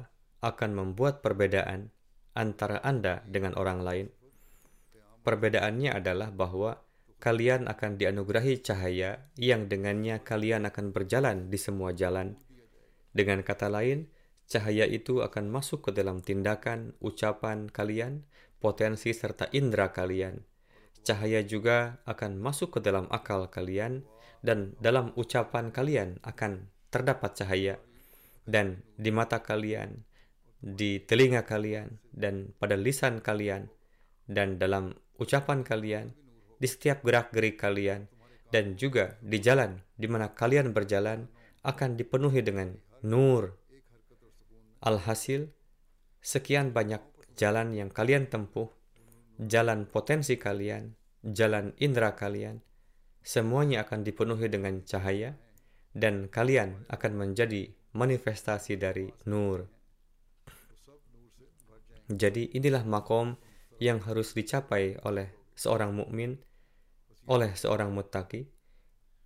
akan 0.45 0.71
membuat 0.77 1.25
perbedaan 1.25 1.89
antara 2.37 2.77
Anda 2.85 3.25
dengan 3.25 3.57
orang 3.57 3.81
lain. 3.81 4.07
Perbedaannya 5.25 5.89
adalah 5.89 6.29
bahwa 6.29 6.77
kalian 7.17 7.65
akan 7.65 7.97
dianugerahi 7.97 8.61
cahaya 8.61 9.25
yang 9.41 9.65
dengannya 9.65 10.21
kalian 10.21 10.69
akan 10.69 10.93
berjalan 10.93 11.49
di 11.49 11.57
semua 11.57 11.97
jalan. 11.97 12.37
Dengan 13.09 13.41
kata 13.41 13.73
lain, 13.73 14.05
cahaya 14.45 14.85
itu 14.85 15.25
akan 15.25 15.49
masuk 15.49 15.89
ke 15.89 15.97
dalam 15.97 16.21
tindakan, 16.21 16.93
ucapan 17.01 17.73
kalian, 17.73 18.29
potensi 18.61 19.17
serta 19.17 19.49
indera 19.49 19.89
kalian 19.89 20.45
Cahaya 21.05 21.43
juga 21.45 21.99
akan 22.05 22.39
masuk 22.39 22.77
ke 22.77 22.79
dalam 22.83 23.07
akal 23.10 23.47
kalian 23.47 24.03
dan 24.41 24.77
dalam 24.79 25.12
ucapan 25.17 25.73
kalian 25.73 26.21
akan 26.23 26.69
terdapat 26.93 27.36
cahaya 27.36 27.75
dan 28.47 28.81
di 28.95 29.12
mata 29.12 29.43
kalian, 29.43 30.07
di 30.63 31.03
telinga 31.03 31.43
kalian 31.43 31.99
dan 32.15 32.55
pada 32.55 32.79
lisan 32.79 33.19
kalian 33.19 33.67
dan 34.25 34.55
dalam 34.55 34.95
ucapan 35.19 35.67
kalian, 35.67 36.15
di 36.57 36.65
setiap 36.65 37.03
gerak-gerik 37.03 37.60
kalian 37.60 38.07
dan 38.49 38.79
juga 38.79 39.19
di 39.19 39.38
jalan 39.43 39.83
di 39.99 40.07
mana 40.07 40.31
kalian 40.31 40.71
berjalan 40.71 41.27
akan 41.67 41.99
dipenuhi 41.99 42.41
dengan 42.41 42.79
nur. 43.03 43.60
Alhasil, 44.79 45.51
sekian 46.23 46.71
banyak 46.71 47.03
jalan 47.36 47.75
yang 47.75 47.91
kalian 47.91 48.31
tempuh 48.31 48.71
jalan 49.38 49.86
potensi 49.86 50.36
kalian, 50.36 50.89
jalan 51.21 51.73
indera 51.78 52.17
kalian, 52.17 52.58
semuanya 53.21 53.86
akan 53.86 54.02
dipenuhi 54.02 54.50
dengan 54.50 54.82
cahaya 54.82 55.38
dan 55.93 56.30
kalian 56.30 56.86
akan 56.89 57.13
menjadi 57.13 57.69
manifestasi 57.93 58.78
dari 58.78 59.10
nur. 59.30 59.69
Jadi 62.08 62.56
inilah 62.56 62.88
makom 62.88 63.36
yang 63.78 64.02
harus 64.02 64.34
dicapai 64.34 64.97
oleh 65.06 65.34
seorang 65.54 65.93
mukmin, 65.93 66.39
oleh 67.28 67.52
seorang 67.54 67.91
muttaqi. 67.91 68.47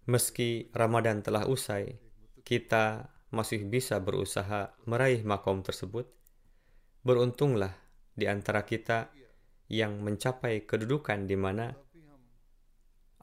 Meski 0.10 0.74
Ramadan 0.74 1.22
telah 1.22 1.46
usai, 1.46 1.94
kita 2.42 3.14
masih 3.30 3.70
bisa 3.70 4.02
berusaha 4.02 4.74
meraih 4.90 5.22
makom 5.22 5.62
tersebut. 5.62 6.10
Beruntunglah 7.06 7.78
di 8.18 8.26
antara 8.26 8.66
kita 8.66 9.14
yang 9.72 10.04
mencapai 10.04 10.68
kedudukan 10.68 11.32
di 11.32 11.40
mana 11.40 11.72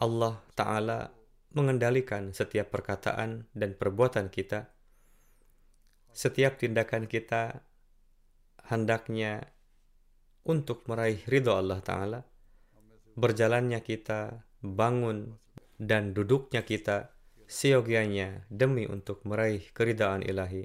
Allah 0.01 0.41
Ta'ala 0.57 1.13
mengendalikan 1.53 2.33
setiap 2.33 2.73
perkataan 2.73 3.53
dan 3.53 3.77
perbuatan 3.77 4.33
kita. 4.33 4.73
Setiap 6.09 6.57
tindakan 6.57 7.05
kita 7.05 7.61
hendaknya 8.73 9.45
untuk 10.49 10.89
meraih 10.89 11.21
ridho 11.29 11.53
Allah 11.53 11.85
Ta'ala. 11.85 12.21
Berjalannya 13.19 13.85
kita, 13.85 14.49
bangun, 14.65 15.37
dan 15.77 16.17
duduknya 16.17 16.65
kita 16.65 17.13
seyogianya 17.45 18.49
demi 18.49 18.89
untuk 18.89 19.21
meraih 19.29 19.69
keridaan 19.77 20.25
ilahi. 20.25 20.65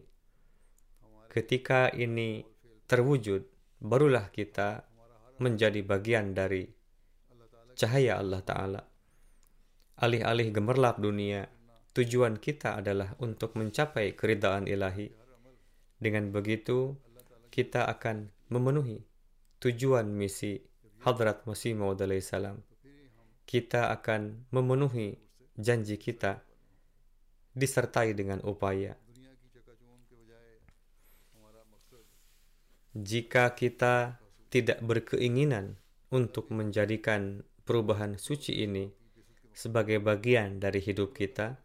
Ketika 1.27 1.89
ini 1.91 2.45
terwujud, 2.85 3.49
barulah 3.81 4.29
kita 4.29 4.92
menjadi 5.43 5.83
bagian 5.83 6.31
dari 6.31 6.63
cahaya 7.75 8.23
Allah 8.23 8.39
Ta'ala. 8.39 8.81
Alih-alih 9.99 10.55
gemerlap 10.55 11.03
dunia, 11.03 11.45
tujuan 11.91 12.39
kita 12.39 12.79
adalah 12.79 13.13
untuk 13.19 13.59
mencapai 13.59 14.15
keridaan 14.15 14.65
ilahi. 14.65 15.11
Dengan 15.99 16.31
begitu, 16.31 16.95
kita 17.51 17.85
akan 17.91 18.31
memenuhi 18.49 19.03
tujuan 19.61 20.09
misi 20.09 20.59
Hadrat 21.03 21.45
Masih 21.45 21.75
Maud 21.75 21.99
salam. 22.23 22.63
Kita 23.43 23.91
akan 23.91 24.47
memenuhi 24.55 25.19
janji 25.59 25.99
kita 25.99 26.41
disertai 27.53 28.15
dengan 28.17 28.41
upaya. 28.47 28.97
Jika 32.93 33.57
kita 33.57 34.22
tidak 34.53 34.85
berkeinginan 34.85 35.81
untuk 36.13 36.53
menjadikan 36.53 37.41
perubahan 37.65 38.21
suci 38.21 38.61
ini 38.61 38.85
sebagai 39.49 39.97
bagian 39.97 40.61
dari 40.61 40.77
hidup 40.77 41.17
kita 41.17 41.57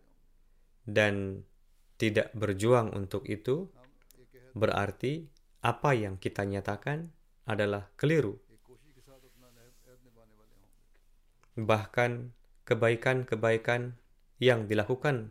dan 0.88 1.44
tidak 2.00 2.32
berjuang 2.32 2.96
untuk 2.96 3.28
itu, 3.28 3.68
berarti 4.56 5.28
apa 5.60 5.92
yang 5.92 6.16
kita 6.16 6.48
nyatakan 6.48 7.12
adalah 7.44 7.92
keliru. 8.00 8.40
Bahkan 11.60 12.10
kebaikan-kebaikan 12.64 14.00
yang 14.40 14.64
dilakukan 14.64 15.28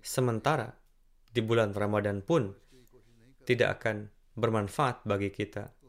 sementara 0.00 0.80
di 1.28 1.44
bulan 1.44 1.76
Ramadan 1.76 2.24
pun 2.24 2.56
tidak 3.44 3.84
akan 3.84 4.08
bermanfaat 4.32 5.04
bagi 5.04 5.28
kita. 5.28 5.79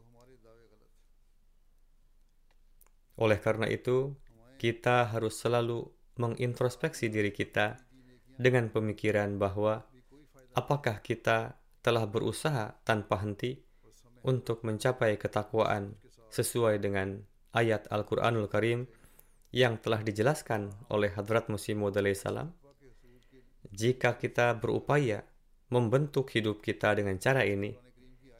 Oleh 3.20 3.38
karena 3.40 3.68
itu, 3.68 4.16
kita 4.56 5.10
harus 5.10 5.36
selalu 5.36 5.90
mengintrospeksi 6.16 7.10
diri 7.10 7.34
kita 7.34 7.80
dengan 8.38 8.70
pemikiran 8.70 9.36
bahwa 9.36 9.84
apakah 10.54 11.00
kita 11.02 11.58
telah 11.82 12.06
berusaha 12.06 12.78
tanpa 12.86 13.20
henti 13.20 13.58
untuk 14.22 14.62
mencapai 14.62 15.18
ketakwaan 15.18 15.98
sesuai 16.30 16.78
dengan 16.78 17.20
ayat 17.52 17.90
Al-Quranul 17.90 18.48
Karim 18.48 18.86
yang 19.52 19.76
telah 19.82 20.00
dijelaskan 20.00 20.72
oleh 20.88 21.12
Hadrat 21.12 21.52
Musim 21.52 21.82
Maud 21.82 21.98
salam. 22.16 22.54
Jika 23.68 24.16
kita 24.16 24.56
berupaya 24.56 25.26
membentuk 25.68 26.32
hidup 26.32 26.64
kita 26.64 26.96
dengan 26.96 27.18
cara 27.18 27.44
ini, 27.44 27.74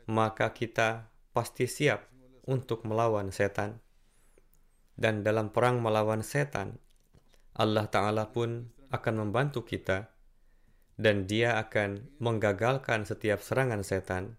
maka 0.08 0.54
kita 0.54 1.12
pasti 1.34 1.66
siap 1.66 2.08
untuk 2.48 2.86
melawan 2.86 3.34
setan. 3.34 3.81
Dan 4.92 5.24
dalam 5.24 5.50
perang 5.50 5.80
melawan 5.80 6.20
setan, 6.20 6.76
Allah 7.56 7.88
Ta'ala 7.88 8.28
pun 8.28 8.68
akan 8.92 9.14
membantu 9.24 9.64
kita 9.64 10.12
dan 11.00 11.24
dia 11.24 11.56
akan 11.56 12.20
menggagalkan 12.20 13.08
setiap 13.08 13.40
serangan 13.40 13.80
setan. 13.80 14.36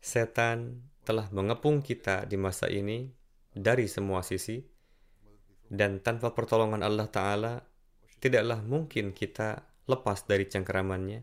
Setan 0.00 0.88
telah 1.04 1.28
mengepung 1.32 1.84
kita 1.84 2.24
di 2.24 2.36
masa 2.40 2.68
ini 2.68 3.08
dari 3.52 3.88
semua 3.88 4.20
sisi 4.24 4.60
dan 5.68 6.00
tanpa 6.00 6.32
pertolongan 6.32 6.80
Allah 6.80 7.08
Ta'ala 7.08 7.54
tidaklah 8.20 8.64
mungkin 8.64 9.12
kita 9.12 9.64
lepas 9.88 10.24
dari 10.24 10.48
cengkeramannya 10.48 11.20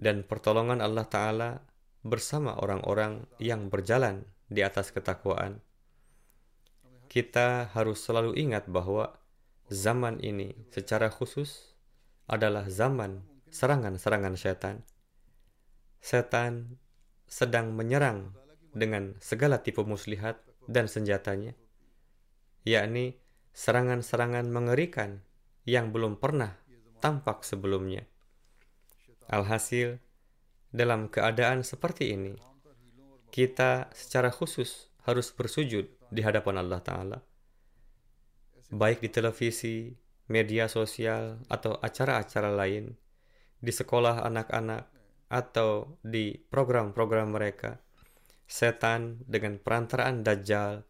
dan 0.00 0.24
pertolongan 0.24 0.80
Allah 0.80 1.06
Ta'ala 1.08 1.50
bersama 2.00 2.56
orang-orang 2.56 3.28
yang 3.36 3.68
berjalan 3.68 4.24
di 4.48 4.64
atas 4.64 4.92
ketakwaan 4.92 5.60
kita 7.10 7.74
harus 7.74 7.98
selalu 7.98 8.38
ingat 8.38 8.70
bahwa 8.70 9.18
zaman 9.66 10.22
ini 10.22 10.54
secara 10.70 11.10
khusus 11.10 11.74
adalah 12.30 12.70
zaman 12.70 13.26
serangan-serangan 13.50 14.38
setan. 14.38 14.86
Setan 15.98 16.78
sedang 17.26 17.74
menyerang 17.74 18.30
dengan 18.70 19.18
segala 19.18 19.58
tipe 19.58 19.82
muslihat 19.82 20.38
dan 20.70 20.86
senjatanya, 20.86 21.58
yakni 22.62 23.18
serangan-serangan 23.58 24.46
mengerikan 24.46 25.26
yang 25.66 25.90
belum 25.90 26.14
pernah 26.14 26.62
tampak 27.02 27.42
sebelumnya. 27.42 28.06
Alhasil, 29.26 29.98
dalam 30.70 31.10
keadaan 31.10 31.66
seperti 31.66 32.14
ini, 32.14 32.38
kita 33.34 33.90
secara 33.90 34.30
khusus 34.30 34.94
harus 35.02 35.34
bersujud 35.34 35.99
di 36.10 36.20
hadapan 36.26 36.66
Allah 36.66 36.80
Ta'ala. 36.82 37.18
Baik 38.70 39.02
di 39.02 39.10
televisi, 39.10 39.90
media 40.30 40.66
sosial, 40.66 41.42
atau 41.46 41.78
acara-acara 41.78 42.50
lain, 42.50 42.94
di 43.58 43.72
sekolah 43.74 44.26
anak-anak, 44.26 44.90
atau 45.30 45.98
di 46.02 46.34
program-program 46.34 47.34
mereka, 47.34 47.78
setan 48.50 49.22
dengan 49.30 49.62
perantaraan 49.62 50.26
Dajjal 50.26 50.82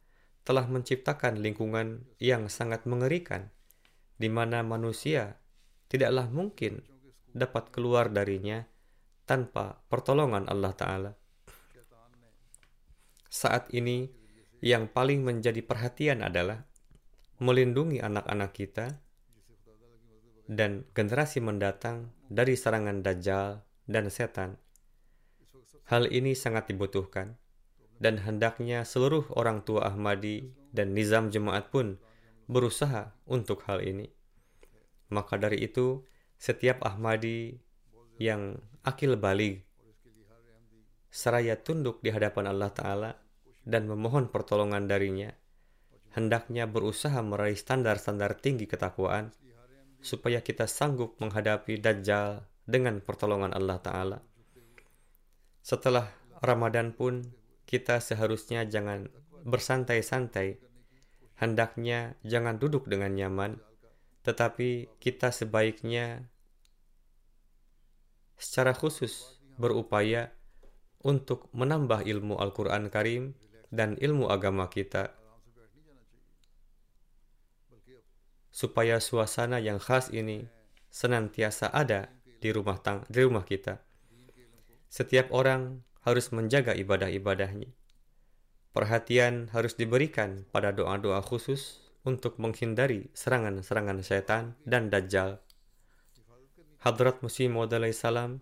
telah 0.45 0.65
menciptakan 0.65 1.45
lingkungan 1.45 2.09
yang 2.17 2.49
sangat 2.49 2.89
mengerikan, 2.89 3.53
di 4.17 4.33
mana 4.33 4.65
manusia 4.65 5.37
tidaklah 5.93 6.33
mungkin 6.33 6.81
dapat 7.37 7.69
keluar 7.69 8.09
darinya 8.09 8.65
tanpa 9.29 9.85
pertolongan 9.93 10.49
Allah 10.49 10.73
Ta'ala. 10.73 11.13
Saat 13.31 13.71
ini, 13.77 14.20
yang 14.61 14.89
paling 14.93 15.25
menjadi 15.25 15.65
perhatian 15.65 16.21
adalah 16.21 16.69
melindungi 17.41 18.05
anak-anak 18.05 18.53
kita 18.53 19.01
dan 20.45 20.85
generasi 20.93 21.41
mendatang 21.41 22.13
dari 22.29 22.53
serangan 22.55 23.01
Dajjal 23.01 23.65
dan 23.89 24.13
setan. 24.13 24.61
Hal 25.89 26.07
ini 26.13 26.37
sangat 26.37 26.71
dibutuhkan, 26.71 27.41
dan 27.99 28.21
hendaknya 28.21 28.85
seluruh 28.85 29.27
orang 29.35 29.65
tua 29.65 29.91
Ahmadi 29.91 30.53
dan 30.71 30.95
nizam 30.95 31.33
jemaat 31.33 31.73
pun 31.73 31.99
berusaha 32.47 33.17
untuk 33.27 33.65
hal 33.67 33.83
ini. 33.83 34.11
Maka 35.11 35.41
dari 35.41 35.67
itu, 35.67 36.07
setiap 36.39 36.85
Ahmadi 36.87 37.59
yang 38.21 38.61
akil 38.87 39.17
balik 39.17 39.67
seraya 41.11 41.59
tunduk 41.59 41.99
di 42.05 42.15
hadapan 42.15 42.55
Allah 42.55 42.71
Ta'ala 42.71 43.11
dan 43.65 43.87
memohon 43.87 44.33
pertolongan 44.33 44.89
darinya, 44.89 45.31
hendaknya 46.17 46.67
berusaha 46.67 47.21
meraih 47.23 47.57
standar-standar 47.57 48.39
tinggi 48.39 48.67
ketakwaan 48.67 49.31
supaya 50.01 50.41
kita 50.41 50.65
sanggup 50.65 51.21
menghadapi 51.21 51.77
Dajjal 51.77 52.49
dengan 52.65 53.05
pertolongan 53.05 53.53
Allah 53.53 53.79
Ta'ala. 53.79 54.19
Setelah 55.61 56.09
Ramadan 56.41 56.97
pun, 56.97 57.21
kita 57.69 58.01
seharusnya 58.01 58.65
jangan 58.65 59.13
bersantai-santai. 59.45 60.57
Hendaknya 61.37 62.17
jangan 62.25 62.57
duduk 62.57 62.89
dengan 62.89 63.13
nyaman, 63.13 63.61
tetapi 64.25 64.89
kita 65.01 65.33
sebaiknya 65.33 66.29
secara 68.41 68.73
khusus 68.73 69.41
berupaya 69.61 70.33
untuk 71.01 71.49
menambah 71.53 72.05
ilmu 72.05 72.41
Al-Quran 72.41 72.89
Karim 72.93 73.37
dan 73.71 73.95
ilmu 74.03 74.27
agama 74.27 74.67
kita 74.67 75.15
supaya 78.51 79.01
suasana 79.01 79.63
yang 79.63 79.81
khas 79.81 80.13
ini 80.13 80.45
senantiasa 80.91 81.71
ada 81.73 82.11
di 82.43 82.51
rumah 82.51 82.77
tang 82.83 83.07
di 83.07 83.23
rumah 83.23 83.47
kita. 83.47 83.81
Setiap 84.91 85.31
orang 85.31 85.87
harus 86.03 86.35
menjaga 86.35 86.75
ibadah-ibadahnya. 86.75 87.71
Perhatian 88.75 89.51
harus 89.55 89.79
diberikan 89.79 90.45
pada 90.51 90.75
doa-doa 90.75 91.23
khusus 91.23 91.81
untuk 92.03 92.37
menghindari 92.43 93.11
serangan-serangan 93.15 93.99
setan 94.03 94.45
dan 94.67 94.91
dajjal. 94.91 95.39
Hadrat 96.81 97.21
Musim 97.21 97.55
Maud 97.55 97.73
salam 97.93 98.41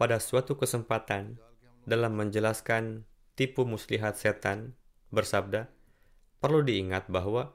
pada 0.00 0.16
suatu 0.22 0.56
kesempatan 0.56 1.36
dalam 1.84 2.16
menjelaskan 2.16 3.04
tipu 3.38 3.62
muslihat 3.62 4.18
setan, 4.18 4.74
bersabda, 5.14 5.70
perlu 6.42 6.66
diingat 6.66 7.06
bahwa 7.06 7.54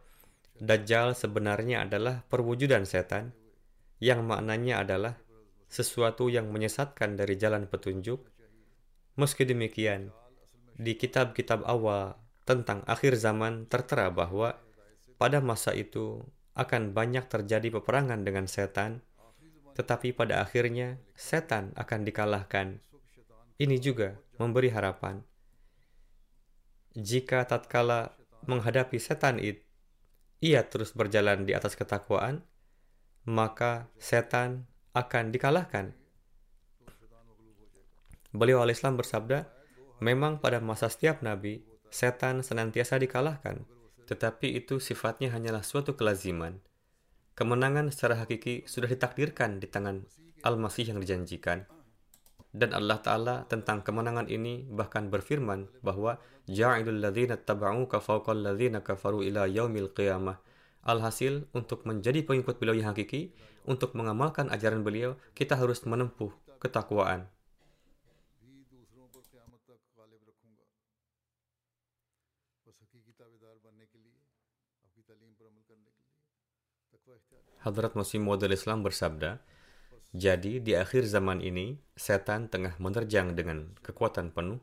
Dajjal 0.64 1.12
sebenarnya 1.12 1.84
adalah 1.84 2.24
perwujudan 2.32 2.88
setan, 2.88 3.36
yang 4.00 4.24
maknanya 4.24 4.80
adalah 4.86 5.20
sesuatu 5.68 6.32
yang 6.32 6.54
menyesatkan 6.56 7.20
dari 7.20 7.36
jalan 7.36 7.68
petunjuk. 7.68 8.24
Meski 9.20 9.44
demikian, 9.44 10.16
di 10.80 10.96
kitab-kitab 10.96 11.68
awal 11.68 12.16
tentang 12.48 12.80
akhir 12.88 13.20
zaman 13.20 13.68
tertera 13.68 14.08
bahwa 14.08 14.56
pada 15.20 15.44
masa 15.44 15.76
itu 15.76 16.24
akan 16.56 16.96
banyak 16.96 17.28
terjadi 17.28 17.82
peperangan 17.82 18.24
dengan 18.24 18.48
setan, 18.48 19.04
tetapi 19.76 20.16
pada 20.16 20.48
akhirnya 20.48 21.02
setan 21.18 21.76
akan 21.76 22.08
dikalahkan. 22.08 22.80
Ini 23.60 23.84
juga 23.84 24.16
memberi 24.40 24.72
harapan 24.72 25.33
jika 26.94 27.46
tatkala 27.50 28.14
menghadapi 28.46 29.02
setan 29.02 29.42
itu, 29.42 29.62
ia 30.44 30.62
terus 30.68 30.94
berjalan 30.94 31.48
di 31.48 31.58
atas 31.58 31.74
ketakwaan, 31.74 32.46
maka 33.26 33.88
setan 33.98 34.68
akan 34.94 35.32
dikalahkan. 35.34 35.96
Beliau 38.36 38.62
al-Islam 38.62 39.00
bersabda, 39.00 39.48
memang 40.04 40.38
pada 40.44 40.60
masa 40.60 40.92
setiap 40.92 41.24
nabi, 41.24 41.64
setan 41.90 42.42
senantiasa 42.44 43.00
dikalahkan, 43.00 43.64
tetapi 44.10 44.58
itu 44.58 44.84
sifatnya 44.84 45.32
hanyalah 45.32 45.64
suatu 45.64 45.96
kelaziman. 45.96 46.60
Kemenangan 47.34 47.90
secara 47.90 48.20
hakiki 48.22 48.68
sudah 48.70 48.86
ditakdirkan 48.92 49.58
di 49.58 49.66
tangan 49.66 50.06
Al-Masih 50.46 50.94
yang 50.94 51.00
dijanjikan. 51.02 51.66
Dan 52.54 52.76
Allah 52.78 53.02
Ta'ala 53.02 53.36
tentang 53.50 53.82
kemenangan 53.82 54.30
ini 54.30 54.70
bahkan 54.70 55.10
berfirman 55.10 55.66
bahwa 55.82 56.22
Ja'ilul 56.44 57.00
ladhina 57.00 57.40
taba'uka 57.40 58.04
fawqal 58.04 58.44
ladhina 58.44 58.84
kafaru 58.84 59.24
ila 59.24 59.48
yaumil 59.48 59.96
qiyamah. 59.96 60.44
Alhasil, 60.84 61.48
untuk 61.56 61.88
menjadi 61.88 62.28
pengikut 62.28 62.60
beliau 62.60 62.76
yang 62.76 62.92
hakiki, 62.92 63.32
untuk 63.64 63.96
mengamalkan 63.96 64.52
ajaran 64.52 64.84
beliau, 64.84 65.16
kita 65.32 65.56
harus 65.56 65.80
menempuh 65.88 66.36
ketakwaan. 66.60 67.32
Hadrat 77.64 77.96
Masih 77.96 78.20
Maud 78.20 78.44
Islam 78.44 78.84
bersabda, 78.84 79.40
Jadi, 80.12 80.60
di 80.60 80.76
akhir 80.76 81.08
zaman 81.08 81.40
ini, 81.40 81.80
setan 81.96 82.52
tengah 82.52 82.76
menerjang 82.76 83.40
dengan 83.40 83.72
kekuatan 83.80 84.36
penuh, 84.36 84.60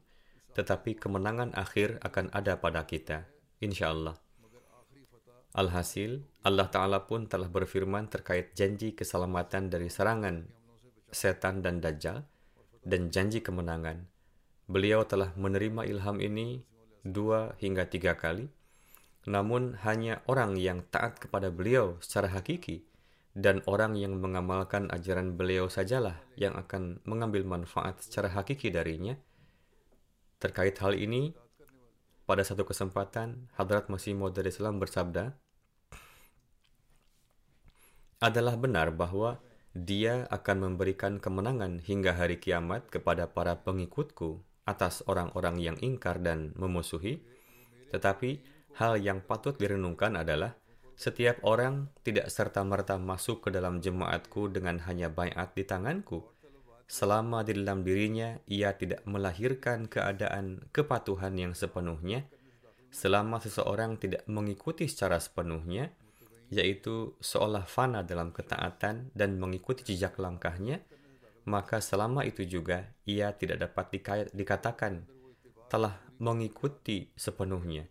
tetapi 0.56 0.98
kemenangan 0.98 1.54
akhir 1.54 2.02
akan 2.02 2.32
ada 2.34 2.58
pada 2.58 2.86
kita, 2.86 3.26
insya 3.62 3.94
Allah. 3.94 4.16
Alhasil, 5.50 6.22
Allah 6.46 6.70
Ta'ala 6.70 7.10
pun 7.10 7.26
telah 7.26 7.50
berfirman 7.50 8.06
terkait 8.06 8.54
janji 8.54 8.94
keselamatan 8.94 9.66
dari 9.66 9.90
serangan 9.90 10.46
setan 11.10 11.60
dan 11.60 11.82
dajjal, 11.82 12.22
dan 12.86 13.10
janji 13.10 13.42
kemenangan. 13.42 14.06
Beliau 14.70 15.02
telah 15.02 15.34
menerima 15.34 15.84
ilham 15.90 16.22
ini 16.22 16.62
dua 17.02 17.58
hingga 17.58 17.90
tiga 17.90 18.14
kali, 18.14 18.46
namun 19.26 19.76
hanya 19.82 20.22
orang 20.30 20.56
yang 20.56 20.86
taat 20.88 21.18
kepada 21.18 21.50
beliau 21.50 21.98
secara 22.00 22.30
hakiki 22.30 22.86
dan 23.36 23.62
orang 23.66 23.94
yang 23.94 24.18
mengamalkan 24.18 24.90
ajaran 24.90 25.38
beliau 25.38 25.70
sajalah 25.70 26.18
yang 26.34 26.56
akan 26.58 26.98
mengambil 27.06 27.46
manfaat 27.46 28.00
secara 28.02 28.30
hakiki 28.32 28.70
darinya. 28.72 29.18
Terkait 30.40 30.72
hal 30.80 30.96
ini, 30.96 31.36
pada 32.24 32.40
satu 32.40 32.64
kesempatan, 32.64 33.52
Hadrat 33.60 33.92
Masih 33.92 34.16
Maud 34.16 34.32
Islam 34.40 34.80
bersabda, 34.80 35.36
adalah 38.24 38.56
benar 38.56 38.88
bahwa 38.96 39.36
dia 39.76 40.24
akan 40.32 40.72
memberikan 40.72 41.20
kemenangan 41.20 41.84
hingga 41.84 42.16
hari 42.16 42.40
kiamat 42.40 42.88
kepada 42.88 43.28
para 43.28 43.60
pengikutku 43.60 44.40
atas 44.64 45.04
orang-orang 45.04 45.60
yang 45.60 45.76
ingkar 45.78 46.24
dan 46.24 46.56
memusuhi. 46.56 47.20
Tetapi 47.92 48.40
hal 48.80 48.96
yang 48.96 49.20
patut 49.20 49.60
direnungkan 49.60 50.16
adalah 50.16 50.56
setiap 50.96 51.40
orang 51.44 51.92
tidak 52.00 52.32
serta-merta 52.32 52.96
masuk 52.96 53.44
ke 53.44 53.48
dalam 53.52 53.80
jemaatku 53.80 54.48
dengan 54.48 54.80
hanya 54.88 55.12
bayat 55.12 55.52
di 55.52 55.68
tanganku. 55.68 56.39
Selama 56.90 57.46
di 57.46 57.54
dalam 57.54 57.86
dirinya 57.86 58.34
ia 58.50 58.74
tidak 58.74 59.06
melahirkan 59.06 59.86
keadaan 59.86 60.66
kepatuhan 60.74 61.38
yang 61.38 61.54
sepenuhnya, 61.54 62.26
selama 62.90 63.38
seseorang 63.38 63.94
tidak 63.94 64.26
mengikuti 64.26 64.90
secara 64.90 65.22
sepenuhnya, 65.22 65.94
yaitu 66.50 67.14
seolah 67.22 67.62
fana 67.70 68.02
dalam 68.02 68.34
ketaatan 68.34 69.14
dan 69.14 69.38
mengikuti 69.38 69.86
jejak 69.86 70.18
langkahnya, 70.18 70.82
maka 71.46 71.78
selama 71.78 72.26
itu 72.26 72.42
juga 72.42 72.90
ia 73.06 73.30
tidak 73.38 73.70
dapat 73.70 74.02
dikatakan 74.34 75.06
telah 75.70 75.94
mengikuti 76.18 77.06
sepenuhnya. 77.14 77.86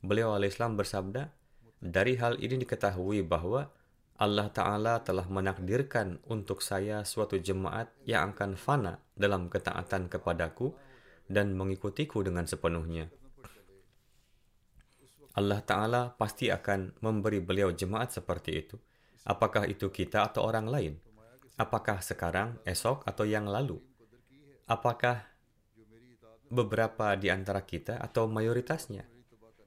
Beliau 0.00 0.32
alaihissalam 0.32 0.80
bersabda, 0.80 1.28
dari 1.76 2.16
hal 2.16 2.40
ini 2.40 2.56
diketahui 2.64 3.20
bahwa 3.20 3.68
Allah 4.14 4.46
Ta'ala 4.46 5.02
telah 5.02 5.26
menakdirkan 5.26 6.22
untuk 6.30 6.62
saya 6.62 7.02
suatu 7.02 7.34
jemaat 7.34 7.90
yang 8.06 8.30
akan 8.30 8.54
fana 8.54 9.02
dalam 9.18 9.50
ketaatan 9.50 10.06
kepadaku 10.06 10.70
dan 11.26 11.58
mengikutiku 11.58 12.22
dengan 12.22 12.46
sepenuhnya. 12.46 13.10
Allah 15.34 15.58
Ta'ala 15.66 16.14
pasti 16.14 16.46
akan 16.46 17.02
memberi 17.02 17.42
beliau 17.42 17.74
jemaat 17.74 18.14
seperti 18.14 18.50
itu. 18.54 18.78
Apakah 19.26 19.66
itu 19.66 19.90
kita 19.90 20.30
atau 20.30 20.46
orang 20.46 20.70
lain? 20.70 20.94
Apakah 21.58 21.98
sekarang, 21.98 22.62
esok, 22.62 23.02
atau 23.02 23.26
yang 23.26 23.50
lalu? 23.50 23.82
Apakah 24.70 25.26
beberapa 26.54 27.18
di 27.18 27.34
antara 27.34 27.66
kita 27.66 27.98
atau 27.98 28.30
mayoritasnya? 28.30 29.10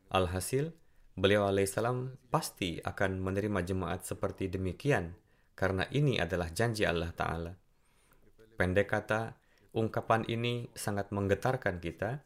Alhasil, 0.08 0.72
Beliau 1.18 1.50
alaihissalam 1.50 2.30
pasti 2.30 2.78
akan 2.78 3.18
menerima 3.18 3.66
jemaat 3.66 4.06
seperti 4.06 4.54
demikian 4.54 5.18
karena 5.58 5.90
ini 5.90 6.22
adalah 6.22 6.54
janji 6.54 6.86
Allah 6.86 7.10
Ta'ala. 7.10 7.58
Pendek 8.54 8.86
kata, 8.86 9.34
ungkapan 9.74 10.30
ini 10.30 10.70
sangat 10.78 11.10
menggetarkan 11.10 11.82
kita 11.82 12.22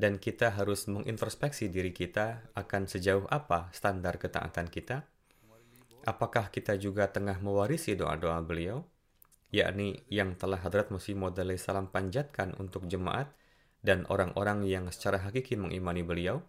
dan 0.00 0.16
kita 0.16 0.48
harus 0.56 0.88
mengintrospeksi 0.88 1.68
diri 1.68 1.92
kita 1.92 2.56
akan 2.56 2.88
sejauh 2.88 3.28
apa 3.28 3.68
standar 3.76 4.16
ketaatan 4.16 4.72
kita. 4.72 5.04
Apakah 6.08 6.48
kita 6.48 6.80
juga 6.80 7.12
tengah 7.12 7.36
mewarisi 7.36 7.92
doa-doa 7.92 8.40
beliau, 8.40 8.80
yakni 9.52 10.08
yang 10.08 10.40
telah 10.40 10.56
Hadrat 10.56 10.88
Musi 10.88 11.12
Maud 11.12 11.36
salam 11.60 11.92
panjatkan 11.92 12.56
untuk 12.56 12.88
jemaat 12.88 13.28
dan 13.84 14.08
orang-orang 14.08 14.64
yang 14.64 14.88
secara 14.88 15.20
hakiki 15.20 15.60
mengimani 15.60 16.00
beliau? 16.00 16.40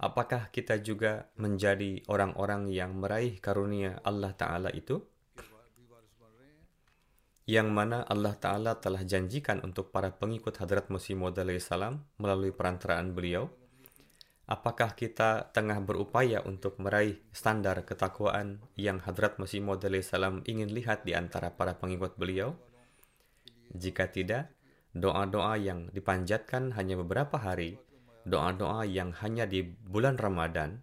Apakah 0.00 0.48
kita 0.48 0.80
juga 0.80 1.28
menjadi 1.36 2.00
orang-orang 2.08 2.72
yang 2.72 2.96
meraih 2.96 3.36
karunia 3.36 4.00
Allah 4.00 4.32
Ta'ala 4.32 4.72
itu? 4.72 5.04
Yang 7.44 7.68
mana 7.68 7.98
Allah 8.08 8.32
Ta'ala 8.32 8.80
telah 8.80 9.04
janjikan 9.04 9.60
untuk 9.60 9.92
para 9.92 10.08
pengikut 10.14 10.56
Hadrat 10.56 10.88
Musi 10.88 11.12
Maud 11.12 11.36
salam 11.60 12.00
melalui 12.16 12.54
perantaraan 12.54 13.12
beliau. 13.12 13.52
Apakah 14.50 14.98
kita 14.98 15.54
tengah 15.54 15.78
berupaya 15.78 16.42
untuk 16.42 16.78
meraih 16.82 17.22
standar 17.30 17.86
ketakwaan 17.86 18.62
yang 18.74 18.98
Hadrat 19.02 19.36
Musi 19.36 19.60
Maud 19.60 19.82
salam 20.02 20.42
ingin 20.48 20.72
lihat 20.72 21.04
di 21.04 21.12
antara 21.12 21.52
para 21.52 21.76
pengikut 21.76 22.16
beliau? 22.16 22.54
Jika 23.70 24.10
tidak, 24.10 24.50
doa-doa 24.94 25.54
yang 25.58 25.90
dipanjatkan 25.94 26.74
hanya 26.74 26.98
beberapa 26.98 27.38
hari 27.38 27.78
doa-doa 28.24 28.84
yang 28.84 29.12
hanya 29.24 29.48
di 29.48 29.64
bulan 29.64 30.20
Ramadan, 30.20 30.82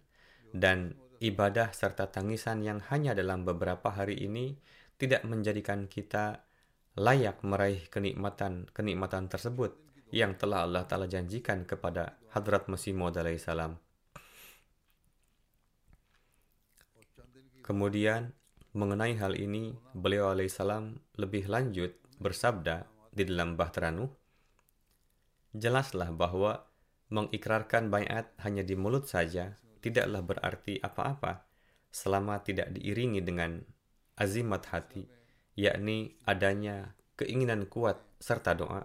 dan 0.50 0.96
ibadah 1.18 1.74
serta 1.74 2.10
tangisan 2.10 2.62
yang 2.62 2.78
hanya 2.90 3.14
dalam 3.14 3.42
beberapa 3.42 3.90
hari 3.90 4.18
ini 4.22 4.58
tidak 4.98 5.22
menjadikan 5.26 5.86
kita 5.86 6.42
layak 6.98 7.42
meraih 7.46 7.86
kenikmatan-kenikmatan 7.90 9.30
tersebut 9.30 9.78
yang 10.10 10.34
telah 10.34 10.66
Allah 10.66 10.82
Ta'ala 10.88 11.06
janjikan 11.06 11.62
kepada 11.68 12.18
Hadrat 12.34 12.66
Masih 12.66 12.96
Maud 12.96 13.14
salam. 13.38 13.78
Kemudian, 17.62 18.32
mengenai 18.72 19.12
hal 19.20 19.36
ini, 19.36 19.76
beliau 19.92 20.32
alaihissalam 20.32 20.96
lebih 21.20 21.52
lanjut 21.52 21.92
bersabda 22.16 22.88
di 23.12 23.28
dalam 23.28 23.60
Bahtera 23.60 23.92
Nuh, 23.92 24.08
jelaslah 25.52 26.08
bahwa 26.08 26.67
Mengikrarkan 27.08 27.88
bayat 27.88 28.36
hanya 28.44 28.60
di 28.60 28.76
mulut 28.76 29.08
saja 29.08 29.56
tidaklah 29.80 30.20
berarti 30.20 30.76
apa-apa 30.76 31.48
selama 31.88 32.44
tidak 32.44 32.68
diiringi 32.76 33.24
dengan 33.24 33.64
azimat 34.18 34.68
hati, 34.68 35.08
yakni 35.56 36.20
adanya 36.28 36.92
keinginan 37.16 37.64
kuat 37.64 37.96
serta 38.20 38.52
doa. 38.52 38.84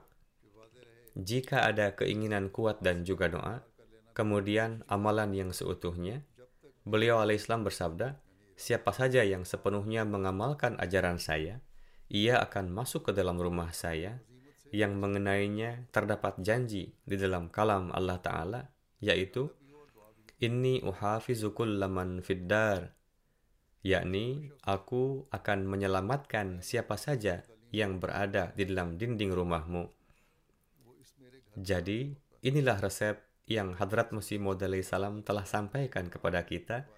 Jika 1.14 1.68
ada 1.68 1.94
keinginan 1.94 2.50
kuat 2.50 2.82
dan 2.82 3.06
juga 3.06 3.30
doa, 3.30 3.62
kemudian 4.18 4.82
amalan 4.90 5.36
yang 5.36 5.52
seutuhnya, 5.54 6.26
beliau 6.88 7.22
alaihissalam 7.22 7.68
bersabda, 7.68 8.18
siapa 8.58 8.90
saja 8.96 9.22
yang 9.22 9.46
sepenuhnya 9.46 10.08
mengamalkan 10.08 10.80
ajaran 10.82 11.22
saya, 11.22 11.62
ia 12.10 12.42
akan 12.42 12.74
masuk 12.74 13.10
ke 13.10 13.12
dalam 13.14 13.38
rumah 13.38 13.70
saya 13.76 14.22
yang 14.74 14.98
mengenainya 14.98 15.86
terdapat 15.94 16.42
janji 16.42 16.98
di 17.06 17.16
dalam 17.16 17.54
kalam 17.54 17.94
Allah 17.94 18.18
Ta'ala, 18.18 18.62
yaitu 18.98 19.54
Inni 20.44 20.84
uhafizu 20.84 21.56
kullaman 21.56 22.20
fiddar, 22.20 22.92
yakni 23.80 24.52
aku 24.66 25.24
akan 25.32 25.64
menyelamatkan 25.70 26.60
siapa 26.60 27.00
saja 27.00 27.48
yang 27.72 28.02
berada 28.02 28.52
di 28.52 28.68
dalam 28.68 29.00
dinding 29.00 29.32
rumahmu. 29.32 29.88
Jadi, 31.56 32.12
inilah 32.44 32.76
resep 32.82 33.24
yang 33.48 33.72
Hadrat 33.78 34.12
Musi 34.12 34.36
Maud 34.36 34.60
salam 34.84 35.24
telah 35.24 35.48
sampaikan 35.48 36.12
kepada 36.12 36.44
kita 36.44 36.92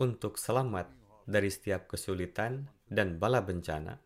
untuk 0.00 0.40
selamat 0.40 0.90
dari 1.28 1.54
setiap 1.54 1.86
kesulitan 1.86 2.66
dan 2.90 3.20
bala 3.20 3.46
bencana, 3.46 4.00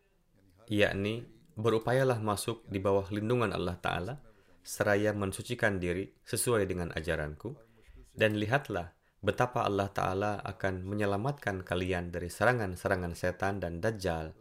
yakni 0.69 1.36
berupayalah 1.57 2.21
masuk 2.21 2.61
di 2.69 2.77
bawah 2.77 3.09
lindungan 3.09 3.49
Allah 3.49 3.81
Ta'ala, 3.81 4.15
seraya 4.61 5.09
mensucikan 5.17 5.81
diri 5.81 6.13
sesuai 6.21 6.69
dengan 6.69 6.93
ajaranku, 6.93 7.57
dan 8.13 8.37
lihatlah 8.37 8.93
betapa 9.25 9.65
Allah 9.65 9.89
Ta'ala 9.89 10.37
akan 10.45 10.85
menyelamatkan 10.85 11.65
kalian 11.65 12.13
dari 12.13 12.29
serangan-serangan 12.29 13.17
setan 13.17 13.57
dan 13.57 13.81
dajjal. 13.81 14.37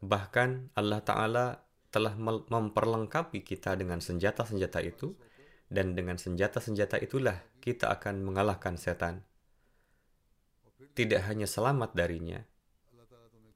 Bahkan 0.00 0.72
Allah 0.72 1.00
Ta'ala 1.04 1.46
telah 1.92 2.16
memperlengkapi 2.48 3.44
kita 3.44 3.76
dengan 3.76 4.00
senjata-senjata 4.00 4.80
itu, 4.80 5.12
dan 5.68 5.92
dengan 5.92 6.16
senjata-senjata 6.16 6.96
itulah 7.00 7.44
kita 7.60 7.92
akan 7.92 8.24
mengalahkan 8.24 8.80
setan. 8.80 9.20
Tidak 10.96 11.28
hanya 11.28 11.48
selamat 11.48 11.92
darinya, 11.92 12.40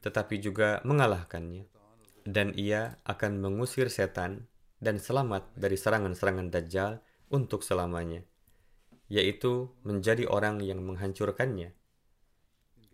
tetapi 0.09 0.41
juga 0.41 0.81
mengalahkannya. 0.89 1.69
Dan 2.25 2.57
ia 2.57 2.97
akan 3.05 3.45
mengusir 3.45 3.93
setan 3.93 4.49
dan 4.81 4.97
selamat 4.97 5.53
dari 5.53 5.77
serangan-serangan 5.77 6.49
Dajjal 6.49 7.05
untuk 7.29 7.61
selamanya, 7.61 8.25
yaitu 9.13 9.69
menjadi 9.85 10.25
orang 10.25 10.65
yang 10.65 10.81
menghancurkannya. 10.81 11.77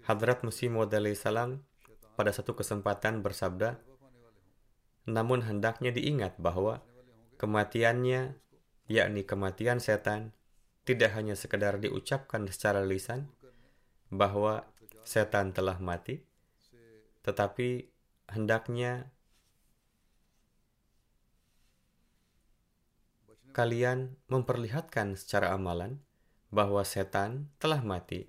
Hadrat 0.05 0.43
Musi 0.43 0.67
Maud 0.67 0.91
salam 1.15 1.63
pada 2.19 2.35
satu 2.35 2.59
kesempatan 2.59 3.23
bersabda, 3.23 3.79
namun 5.07 5.47
hendaknya 5.47 5.95
diingat 5.95 6.39
bahwa 6.43 6.83
kematiannya, 7.39 8.35
yakni 8.91 9.23
kematian 9.23 9.79
setan, 9.79 10.35
tidak 10.83 11.15
hanya 11.17 11.39
sekedar 11.39 11.79
diucapkan 11.79 12.45
secara 12.51 12.85
lisan 12.85 13.31
bahwa 14.13 14.69
setan 15.03 15.57
telah 15.57 15.81
mati, 15.81 16.23
tetapi 17.25 17.89
hendaknya 18.29 19.09
kalian 23.55 24.19
memperlihatkan 24.27 25.15
secara 25.15 25.55
amalan 25.55 26.03
bahwa 26.51 26.83
setan 26.83 27.49
telah 27.63 27.81
mati. 27.81 28.27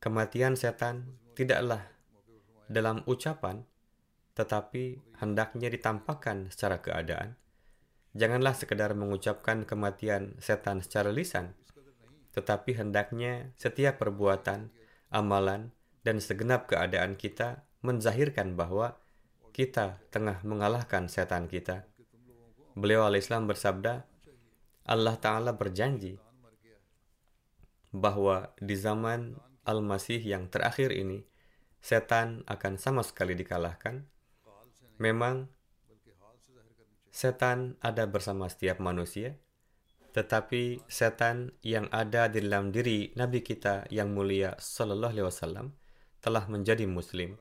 Kematian 0.00 0.56
setan 0.56 1.16
tidaklah 1.32 1.84
dalam 2.68 3.04
ucapan, 3.08 3.64
tetapi 4.36 5.00
hendaknya 5.20 5.68
ditampakkan 5.72 6.48
secara 6.52 6.80
keadaan. 6.80 7.36
Janganlah 8.16 8.52
sekedar 8.56 8.92
mengucapkan 8.96 9.64
kematian 9.64 10.36
setan 10.40 10.80
secara 10.80 11.08
lisan, 11.12 11.56
tetapi 12.32 12.76
hendaknya 12.76 13.52
setiap 13.56 14.00
perbuatan, 14.00 14.72
amalan, 15.08 15.72
dan 16.04 16.20
segenap 16.20 16.68
keadaan 16.68 17.16
kita 17.16 17.64
menzahirkan 17.80 18.54
bahwa 18.54 19.00
kita 19.56 20.04
tengah 20.12 20.44
mengalahkan 20.44 21.08
setan 21.08 21.48
kita. 21.48 21.88
Beliau 22.76 23.08
alaihissalam 23.08 23.48
bersabda, 23.48 24.04
Allah 24.84 25.16
Ta'ala 25.16 25.56
berjanji 25.56 26.20
bahwa 27.94 28.52
di 28.60 28.76
zaman 28.76 29.38
Al-Masih 29.64 30.20
yang 30.20 30.52
terakhir 30.52 30.92
ini, 30.92 31.24
setan 31.80 32.44
akan 32.44 32.76
sama 32.76 33.00
sekali 33.00 33.32
dikalahkan. 33.32 34.04
Memang, 35.00 35.48
setan 37.08 37.80
ada 37.80 38.04
bersama 38.04 38.50
setiap 38.50 38.82
manusia, 38.82 39.38
tetapi 40.12 40.84
setan 40.90 41.54
yang 41.64 41.88
ada 41.94 42.28
di 42.28 42.42
dalam 42.44 42.74
diri 42.74 43.14
Nabi 43.16 43.40
kita 43.40 43.88
yang 43.88 44.12
mulia 44.12 44.58
Sallallahu 44.58 45.14
Alaihi 45.14 45.26
Wasallam 45.30 45.66
telah 46.24 46.48
menjadi 46.48 46.88
Muslim. 46.88 47.36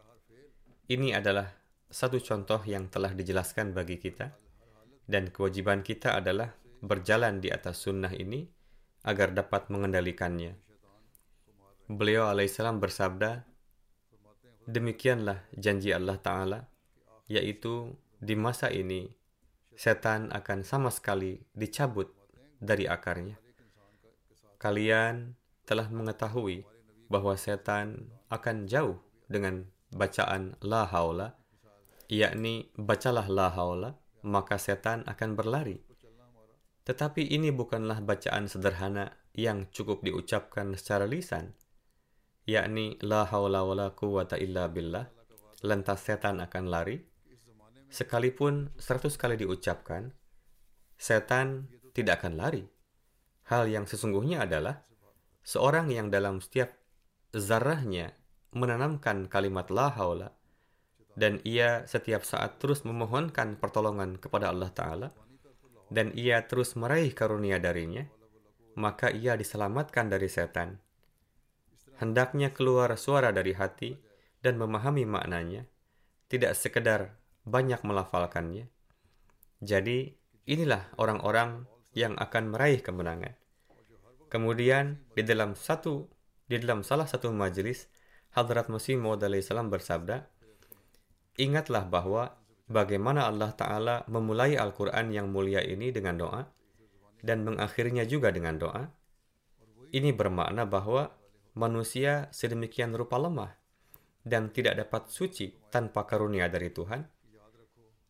Ini 0.91 1.15
adalah 1.15 1.47
satu 1.87 2.19
contoh 2.19 2.59
yang 2.67 2.91
telah 2.91 3.15
dijelaskan 3.15 3.71
bagi 3.71 3.95
kita, 3.95 4.35
dan 5.07 5.31
kewajiban 5.31 5.79
kita 5.87 6.19
adalah 6.19 6.51
berjalan 6.83 7.39
di 7.39 7.47
atas 7.47 7.79
sunnah 7.79 8.11
ini 8.11 8.43
agar 9.07 9.31
dapat 9.31 9.71
mengendalikannya. 9.71 10.59
Beliau 11.87 12.27
alaihissalam 12.27 12.83
bersabda, 12.83 13.47
Demikianlah 14.67 15.47
janji 15.55 15.95
Allah 15.95 16.19
Ta'ala, 16.19 16.59
yaitu 17.31 17.95
di 18.19 18.35
masa 18.35 18.67
ini, 18.67 19.07
setan 19.79 20.27
akan 20.35 20.67
sama 20.67 20.91
sekali 20.91 21.39
dicabut 21.55 22.11
dari 22.59 22.83
akarnya. 22.91 23.39
Kalian 24.59 25.39
telah 25.63 25.87
mengetahui 25.87 26.72
bahwa 27.13 27.37
setan 27.37 28.09
akan 28.33 28.65
jauh 28.65 28.97
dengan 29.29 29.69
bacaan 29.93 30.57
la 30.65 30.89
haula, 30.89 31.37
yakni 32.09 32.73
bacalah 32.73 33.29
la 33.29 33.53
haula, 33.53 34.01
maka 34.25 34.57
setan 34.57 35.05
akan 35.05 35.37
berlari. 35.37 35.77
Tetapi 36.83 37.29
ini 37.29 37.53
bukanlah 37.53 38.01
bacaan 38.01 38.49
sederhana 38.49 39.13
yang 39.37 39.69
cukup 39.69 40.01
diucapkan 40.01 40.73
secara 40.73 41.05
lisan, 41.05 41.53
yakni 42.49 42.97
la 43.05 43.29
haula 43.29 43.61
wala 43.61 43.93
quwata 43.93 44.41
illa 44.41 44.67
billah, 44.67 45.07
lantas 45.63 46.03
setan 46.03 46.41
akan 46.41 46.65
lari. 46.67 46.97
Sekalipun 47.93 48.73
seratus 48.81 49.21
kali 49.21 49.37
diucapkan, 49.37 50.09
setan 50.97 51.69
tidak 51.93 52.25
akan 52.25 52.41
lari. 52.41 52.65
Hal 53.53 53.69
yang 53.69 53.85
sesungguhnya 53.85 54.49
adalah 54.49 54.81
seorang 55.45 55.93
yang 55.93 56.09
dalam 56.09 56.41
setiap 56.41 56.82
zarahnya 57.33 58.13
menanamkan 58.53 59.25
kalimat 59.27 59.67
la 59.73 59.89
haula 59.89 60.29
dan 61.17 61.41
ia 61.45 61.85
setiap 61.85 62.25
saat 62.25 62.57
terus 62.61 62.85
memohonkan 62.85 63.57
pertolongan 63.57 64.17
kepada 64.17 64.49
Allah 64.49 64.71
Ta'ala 64.73 65.09
dan 65.93 66.09
ia 66.17 66.41
terus 66.45 66.73
meraih 66.73 67.13
karunia 67.13 67.61
darinya, 67.61 68.05
maka 68.73 69.13
ia 69.13 69.37
diselamatkan 69.37 70.09
dari 70.09 70.25
setan 70.25 70.81
hendaknya 72.03 72.51
keluar 72.51 72.91
suara 72.99 73.31
dari 73.31 73.55
hati 73.55 73.95
dan 74.43 74.59
memahami 74.59 75.07
maknanya, 75.07 75.63
tidak 76.27 76.57
sekedar 76.59 77.15
banyak 77.47 77.79
melafalkannya. 77.87 78.67
Jadi, 79.63 80.11
inilah 80.43 80.91
orang-orang 80.99 81.63
yang 81.95 82.19
akan 82.19 82.51
meraih 82.51 82.83
kemenangan. 82.83 83.39
Kemudian, 84.27 84.99
di 85.15 85.23
dalam 85.23 85.55
satu 85.55 86.09
di 86.53 86.61
dalam 86.61 86.85
salah 86.85 87.09
satu 87.09 87.33
majelis, 87.33 87.89
Hadrat 88.37 88.69
Masih 88.69 89.01
Maud 89.01 89.25
salam 89.41 89.73
bersabda, 89.73 90.29
Ingatlah 91.41 91.89
bahwa 91.89 92.37
bagaimana 92.69 93.25
Allah 93.25 93.57
Ta'ala 93.57 93.95
memulai 94.05 94.53
Al-Quran 94.53 95.09
yang 95.09 95.33
mulia 95.33 95.65
ini 95.65 95.89
dengan 95.89 96.21
doa, 96.21 96.45
dan 97.25 97.41
mengakhirinya 97.41 98.05
juga 98.05 98.29
dengan 98.29 98.61
doa. 98.61 98.85
Ini 99.89 100.13
bermakna 100.13 100.69
bahwa 100.69 101.09
manusia 101.57 102.29
sedemikian 102.29 102.93
rupa 102.93 103.17
lemah 103.17 103.57
dan 104.21 104.53
tidak 104.53 104.77
dapat 104.77 105.09
suci 105.09 105.57
tanpa 105.73 106.05
karunia 106.05 106.45
dari 106.53 106.69
Tuhan. 106.69 107.01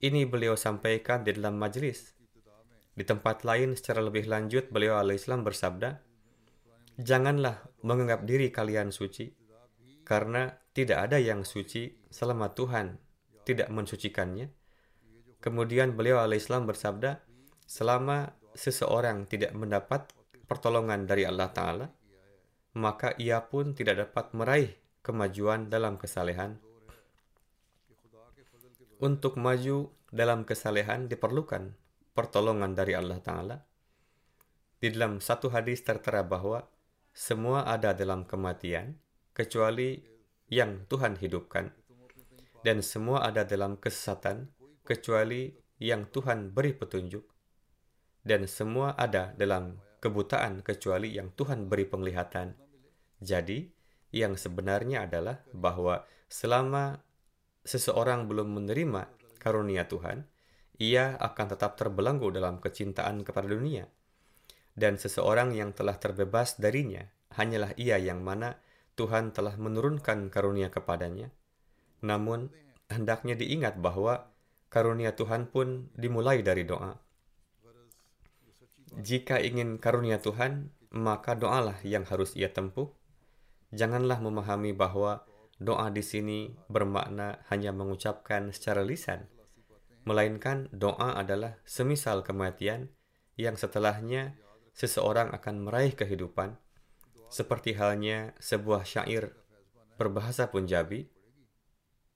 Ini 0.04 0.28
beliau 0.28 0.60
sampaikan 0.60 1.24
di 1.24 1.32
dalam 1.32 1.56
majlis. 1.56 2.12
Di 2.92 3.08
tempat 3.08 3.48
lain 3.48 3.80
secara 3.80 4.04
lebih 4.04 4.28
lanjut 4.28 4.68
beliau 4.68 5.00
alaihissalam 5.00 5.48
bersabda, 5.48 6.13
Janganlah 6.94 7.58
menganggap 7.82 8.22
diri 8.30 8.54
kalian 8.54 8.94
suci, 8.94 9.34
karena 10.06 10.54
tidak 10.78 11.10
ada 11.10 11.18
yang 11.18 11.42
suci 11.42 11.90
selama 12.14 12.54
Tuhan 12.54 13.02
tidak 13.42 13.74
mensucikannya. 13.74 14.50
Kemudian 15.42 15.98
beliau 15.98 16.22
alaihissalam 16.22 16.70
bersabda, 16.70 17.20
selama 17.66 18.32
seseorang 18.54 19.26
tidak 19.26 19.52
mendapat 19.58 20.08
pertolongan 20.46 21.10
dari 21.10 21.26
Allah 21.26 21.50
Ta'ala, 21.50 21.88
maka 22.78 23.18
ia 23.18 23.42
pun 23.42 23.74
tidak 23.74 24.10
dapat 24.10 24.34
meraih 24.38 24.72
kemajuan 25.02 25.74
dalam 25.74 25.98
kesalehan. 25.98 26.62
Untuk 29.04 29.36
maju 29.36 29.92
dalam 30.14 30.46
kesalehan 30.48 31.10
diperlukan 31.10 31.74
pertolongan 32.14 32.78
dari 32.78 32.94
Allah 32.94 33.20
Ta'ala. 33.20 33.58
Di 34.78 34.94
dalam 34.94 35.20
satu 35.20 35.50
hadis 35.52 35.82
tertera 35.82 36.22
bahwa 36.24 36.73
semua 37.14 37.70
ada 37.70 37.94
dalam 37.94 38.26
kematian, 38.26 38.98
kecuali 39.38 40.02
yang 40.50 40.90
Tuhan 40.90 41.22
hidupkan. 41.22 41.70
Dan 42.66 42.82
semua 42.82 43.22
ada 43.22 43.46
dalam 43.46 43.78
kesesatan, 43.78 44.50
kecuali 44.82 45.54
yang 45.78 46.10
Tuhan 46.10 46.50
beri 46.50 46.74
petunjuk. 46.74 47.22
Dan 48.26 48.50
semua 48.50 48.98
ada 48.98 49.30
dalam 49.38 49.78
kebutaan, 50.02 50.66
kecuali 50.66 51.14
yang 51.14 51.30
Tuhan 51.38 51.70
beri 51.70 51.86
penglihatan. 51.86 52.58
Jadi, 53.22 53.70
yang 54.10 54.34
sebenarnya 54.34 55.06
adalah 55.06 55.38
bahwa 55.54 56.02
selama 56.26 56.98
seseorang 57.62 58.26
belum 58.26 58.58
menerima 58.58 59.06
karunia 59.38 59.86
Tuhan, 59.86 60.26
ia 60.82 61.14
akan 61.22 61.46
tetap 61.54 61.78
terbelenggu 61.78 62.34
dalam 62.34 62.58
kecintaan 62.58 63.22
kepada 63.22 63.46
dunia. 63.46 63.86
Dan 64.74 64.98
seseorang 64.98 65.54
yang 65.54 65.72
telah 65.72 66.02
terbebas 66.02 66.58
darinya 66.58 67.06
hanyalah 67.38 67.78
ia 67.78 68.02
yang 68.02 68.26
mana 68.26 68.58
Tuhan 68.94 69.34
telah 69.34 69.58
menurunkan 69.58 70.30
karunia 70.30 70.70
kepadanya. 70.74 71.34
Namun, 72.06 72.50
hendaknya 72.90 73.34
diingat 73.38 73.82
bahwa 73.82 74.30
karunia 74.70 75.14
Tuhan 75.14 75.50
pun 75.50 75.90
dimulai 75.98 76.42
dari 76.46 76.66
doa. 76.66 76.98
Jika 78.94 79.42
ingin 79.42 79.82
karunia 79.82 80.22
Tuhan, 80.22 80.70
maka 80.94 81.34
doalah 81.34 81.82
yang 81.82 82.06
harus 82.06 82.38
ia 82.38 82.54
tempuh 82.54 82.94
janganlah 83.74 84.22
memahami 84.22 84.72
bahwa 84.72 85.26
doa 85.58 85.90
di 85.90 86.06
sini 86.06 86.54
bermakna 86.70 87.42
hanya 87.50 87.74
mengucapkan 87.74 88.54
secara 88.54 88.86
lisan, 88.86 89.26
melainkan 90.06 90.70
doa 90.70 91.18
adalah 91.18 91.58
semisal 91.66 92.22
kematian 92.22 92.94
yang 93.34 93.58
setelahnya 93.58 94.38
seseorang 94.74 95.32
akan 95.32 95.70
meraih 95.70 95.94
kehidupan, 95.94 96.58
seperti 97.30 97.78
halnya 97.78 98.34
sebuah 98.42 98.86
syair 98.86 99.34
berbahasa 99.98 100.50
Punjabi 100.50 101.08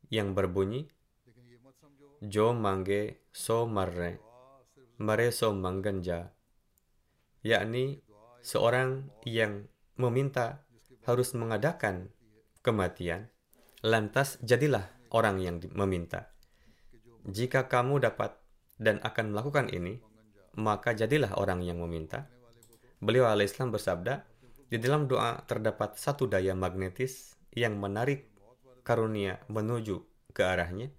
yang 0.09 0.33
berbunyi 0.33 0.89
Jo 2.17 2.49
mangge 2.49 3.29
so 3.29 3.69
marre, 3.69 4.17
mare 4.97 5.29
so 5.29 5.53
manggenja, 5.53 6.33
yakni 7.45 8.01
seorang 8.41 9.13
yang 9.21 9.69
meminta 10.01 10.65
harus 11.05 11.37
mengadakan 11.37 12.09
kematian, 12.65 13.29
lantas 13.85 14.41
jadilah 14.41 14.89
orang 15.13 15.37
yang 15.37 15.61
meminta. 15.77 16.33
Jika 17.29 17.69
kamu 17.69 18.01
dapat 18.01 18.33
dan 18.81 18.97
akan 19.05 19.37
melakukan 19.37 19.69
ini, 19.69 20.01
maka 20.57 20.97
jadilah 20.97 21.37
orang 21.37 21.61
yang 21.61 21.77
meminta. 21.77 22.25
Beliau 22.97 23.29
alaihissalam 23.29 23.69
bersabda, 23.69 24.25
di 24.67 24.77
dalam 24.81 25.05
doa 25.05 25.39
terdapat 25.45 25.95
satu 26.01 26.25
daya 26.25 26.57
magnetis 26.57 27.37
yang 27.53 27.77
menarik 27.77 28.27
karunia 28.81 29.37
menuju 29.47 30.01
ke 30.33 30.41
arahnya. 30.41 30.89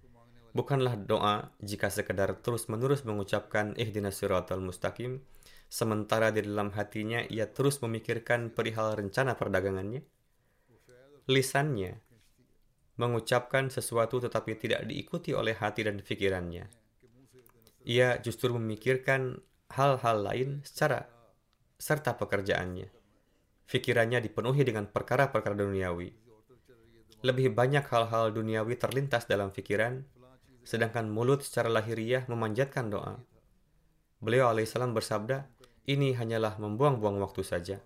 Bukanlah 0.55 0.97
doa 0.97 1.53
jika 1.61 1.91
sekedar 1.93 2.39
terus-menerus 2.41 3.03
mengucapkan 3.05 3.75
ihdinas 3.77 4.17
siratal 4.23 4.63
mustaqim, 4.63 5.21
sementara 5.69 6.33
di 6.33 6.47
dalam 6.47 6.73
hatinya 6.73 7.21
ia 7.27 7.51
terus 7.51 7.83
memikirkan 7.85 8.55
perihal 8.55 8.97
rencana 8.97 9.37
perdagangannya. 9.37 10.01
Lisannya 11.29 12.01
mengucapkan 12.99 13.71
sesuatu 13.71 14.19
tetapi 14.19 14.59
tidak 14.59 14.87
diikuti 14.87 15.37
oleh 15.37 15.55
hati 15.55 15.87
dan 15.87 16.01
pikirannya. 16.01 16.67
Ia 17.87 18.19
justru 18.23 18.55
memikirkan 18.57 19.39
hal-hal 19.71 20.25
lain 20.25 20.65
secara 20.67 21.18
serta 21.79 22.19
pekerjaannya. 22.19 22.91
Pikirannya 23.71 24.19
dipenuhi 24.19 24.67
dengan 24.67 24.91
perkara-perkara 24.91 25.55
duniawi. 25.55 26.11
Lebih 27.23 27.55
banyak 27.55 27.87
hal-hal 27.87 28.35
duniawi 28.35 28.75
terlintas 28.75 29.31
dalam 29.31 29.55
pikiran, 29.55 30.03
sedangkan 30.67 31.07
mulut 31.07 31.47
secara 31.47 31.71
lahiriah 31.71 32.27
memanjatkan 32.27 32.91
doa. 32.91 33.23
Beliau 34.19 34.51
alaihissalam 34.51 34.91
bersabda, 34.91 35.47
ini 35.87 36.19
hanyalah 36.19 36.59
membuang-buang 36.59 37.23
waktu 37.23 37.47
saja. 37.47 37.79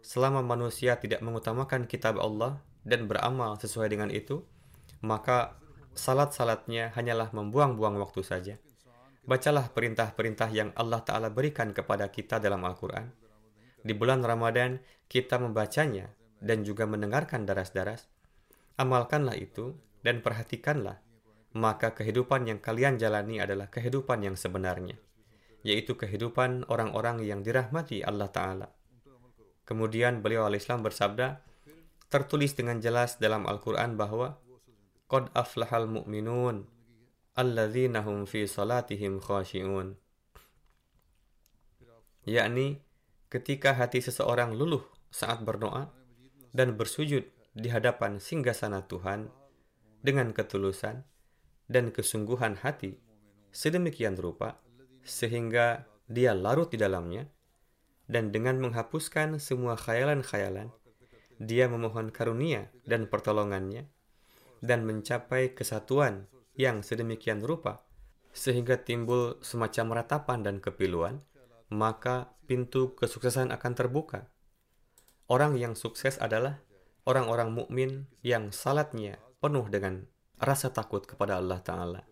Selama 0.00 0.40
manusia 0.40 0.96
tidak 0.96 1.20
mengutamakan 1.20 1.84
kitab 1.84 2.16
Allah 2.16 2.64
dan 2.88 3.04
beramal 3.04 3.60
sesuai 3.60 3.92
dengan 3.92 4.08
itu, 4.08 4.40
maka 5.04 5.60
salat-salatnya 5.92 6.96
hanyalah 6.96 7.28
membuang-buang 7.36 8.00
waktu 8.00 8.24
saja. 8.24 8.54
Bacalah 9.28 9.68
perintah-perintah 9.76 10.48
yang 10.48 10.72
Allah 10.72 11.04
Ta'ala 11.04 11.28
berikan 11.28 11.76
kepada 11.76 12.08
kita 12.08 12.40
dalam 12.40 12.64
Al-Quran. 12.64 13.12
Di 13.84 13.92
bulan 13.92 14.24
Ramadan, 14.24 14.80
kita 15.04 15.36
membacanya 15.36 16.08
dan 16.40 16.64
juga 16.64 16.88
mendengarkan 16.88 17.44
daras-daras. 17.44 18.08
Amalkanlah 18.80 19.36
itu 19.36 19.76
dan 20.00 20.24
perhatikanlah, 20.24 21.04
maka 21.52 21.92
kehidupan 21.92 22.48
yang 22.48 22.56
kalian 22.64 22.96
jalani 22.96 23.36
adalah 23.36 23.68
kehidupan 23.68 24.24
yang 24.24 24.32
sebenarnya, 24.32 24.96
yaitu 25.60 26.00
kehidupan 26.00 26.64
orang-orang 26.72 27.20
yang 27.20 27.44
dirahmati 27.44 28.00
Allah 28.00 28.32
Ta'ala. 28.32 28.72
Kemudian 29.68 30.24
beliau 30.24 30.48
al-Islam 30.48 30.80
bersabda, 30.80 31.44
tertulis 32.08 32.56
dengan 32.56 32.80
jelas 32.80 33.20
dalam 33.20 33.44
Al-Quran 33.44 34.00
bahwa 34.00 34.40
Qad 35.04 35.28
aflahal 35.36 35.84
mu'minun 35.84 36.77
alladzina 37.38 38.02
hum 38.02 38.26
fi 38.26 38.50
salatihim 38.50 39.22
khashi'un. 39.22 39.94
Yakni 42.26 42.82
ketika 43.30 43.78
hati 43.78 44.02
seseorang 44.02 44.58
luluh 44.58 44.82
saat 45.14 45.46
berdoa 45.46 45.86
dan 46.50 46.74
bersujud 46.74 47.22
di 47.54 47.68
hadapan 47.70 48.18
singgasana 48.18 48.90
Tuhan 48.90 49.30
dengan 50.02 50.34
ketulusan 50.34 51.06
dan 51.70 51.94
kesungguhan 51.94 52.58
hati 52.58 52.98
sedemikian 53.54 54.18
rupa 54.18 54.58
sehingga 55.06 55.86
dia 56.10 56.34
larut 56.34 56.74
di 56.74 56.76
dalamnya 56.76 57.30
dan 58.10 58.34
dengan 58.34 58.58
menghapuskan 58.58 59.38
semua 59.38 59.78
khayalan-khayalan 59.78 60.74
dia 61.38 61.70
memohon 61.70 62.10
karunia 62.10 62.66
dan 62.82 63.06
pertolongannya 63.06 63.86
dan 64.58 64.82
mencapai 64.82 65.54
kesatuan 65.54 66.26
yang 66.58 66.82
sedemikian 66.82 67.40
rupa 67.40 67.86
sehingga 68.34 68.82
timbul 68.82 69.38
semacam 69.40 70.02
ratapan 70.02 70.42
dan 70.42 70.56
kepiluan, 70.58 71.22
maka 71.70 72.34
pintu 72.46 72.94
kesuksesan 72.98 73.54
akan 73.54 73.72
terbuka. 73.78 74.30
Orang 75.30 75.56
yang 75.56 75.78
sukses 75.78 76.18
adalah 76.18 76.60
orang-orang 77.06 77.54
mukmin 77.54 78.10
yang 78.24 78.50
salatnya 78.50 79.20
penuh 79.38 79.66
dengan 79.70 80.06
rasa 80.38 80.74
takut 80.74 81.04
kepada 81.04 81.38
Allah 81.38 81.60
Ta'ala. 81.60 82.02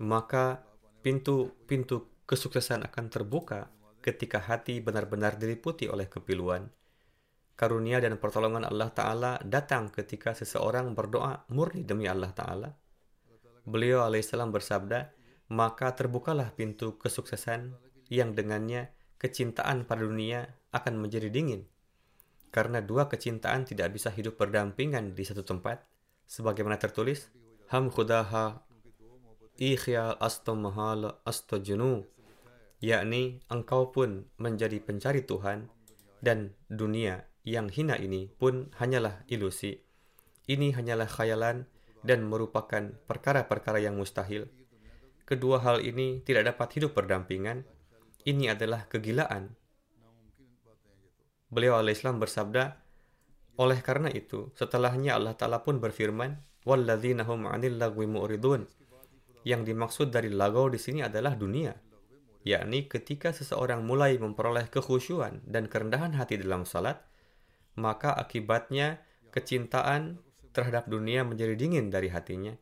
Maka 0.00 0.64
pintu-pintu 1.04 2.24
kesuksesan 2.24 2.86
akan 2.86 3.06
terbuka 3.10 3.68
ketika 4.00 4.40
hati 4.40 4.80
benar-benar 4.80 5.36
diliputi 5.36 5.90
oleh 5.90 6.08
kepiluan. 6.08 6.68
Karunia 7.58 8.00
dan 8.00 8.16
pertolongan 8.16 8.64
Allah 8.64 8.88
Ta'ala 8.88 9.32
datang 9.44 9.92
ketika 9.92 10.32
seseorang 10.32 10.96
berdoa 10.96 11.44
murni 11.52 11.84
demi 11.84 12.08
Allah 12.08 12.32
Ta'ala 12.32 12.70
Beliau 13.68 14.04
alaihissalam 14.04 14.52
bersabda, 14.54 15.12
maka 15.50 15.92
terbukalah 15.92 16.54
pintu 16.54 16.96
kesuksesan 16.96 17.74
yang 18.08 18.34
dengannya 18.34 18.94
kecintaan 19.20 19.84
pada 19.84 20.06
dunia 20.06 20.56
akan 20.72 20.96
menjadi 20.96 21.28
dingin. 21.28 21.66
Karena 22.50 22.82
dua 22.82 23.06
kecintaan 23.06 23.66
tidak 23.66 23.94
bisa 23.94 24.10
hidup 24.10 24.40
berdampingan 24.40 25.14
di 25.14 25.22
satu 25.22 25.46
tempat, 25.46 25.86
sebagaimana 26.26 26.78
tertulis, 26.78 27.30
Ham 27.70 27.86
khudaha 27.86 28.66
ikhyal 29.60 30.18
asto 30.18 31.56
junu, 31.62 32.02
yakni 32.82 33.38
engkau 33.46 33.94
pun 33.94 34.26
menjadi 34.40 34.82
pencari 34.82 35.22
Tuhan, 35.22 35.70
dan 36.18 36.56
dunia 36.66 37.30
yang 37.46 37.70
hina 37.70 37.94
ini 38.00 38.32
pun 38.34 38.72
hanyalah 38.80 39.22
ilusi. 39.30 39.78
Ini 40.50 40.74
hanyalah 40.74 41.06
khayalan 41.06 41.70
dan 42.05 42.25
merupakan 42.25 42.93
perkara-perkara 43.09 43.81
yang 43.81 43.97
mustahil. 43.97 44.45
Kedua 45.25 45.57
hal 45.65 45.81
ini 45.81 46.21
tidak 46.21 46.53
dapat 46.53 46.77
hidup 46.77 46.93
berdampingan. 46.93 47.65
Ini 48.25 48.53
adalah 48.53 48.85
kegilaan. 48.85 49.49
Beliau 51.49 51.81
alaihissalam 51.81 52.21
bersabda, 52.21 52.77
oleh 53.55 53.79
karena 53.79 54.11
itu, 54.11 54.51
setelahnya 54.53 55.15
Allah 55.15 55.33
Ta'ala 55.33 55.63
pun 55.63 55.79
berfirman, 55.79 56.35
وَالَّذِينَ 56.65 57.23
هُمْ 57.23 57.41
عَنِ 57.47 57.61
اللَّغْوِ 57.61 57.99
مُعْرِضُونَ 58.03 58.61
Yang 59.45 59.61
dimaksud 59.71 60.07
dari 60.09 60.33
lagau 60.33 60.67
di 60.67 60.81
sini 60.81 61.05
adalah 61.05 61.37
dunia, 61.37 61.71
yakni 62.45 62.89
ketika 62.89 63.33
seseorang 63.33 63.81
mulai 63.81 64.17
memperoleh 64.21 64.69
kekhusyuan 64.69 65.41
dan 65.45 65.65
kerendahan 65.71 66.13
hati 66.17 66.41
dalam 66.41 66.67
salat, 66.67 67.01
maka 67.77 68.13
akibatnya 68.13 69.01
kecintaan 69.33 70.21
terhadap 70.50 70.90
dunia 70.90 71.22
menjadi 71.22 71.54
dingin 71.54 71.88
dari 71.90 72.10
hatinya. 72.10 72.54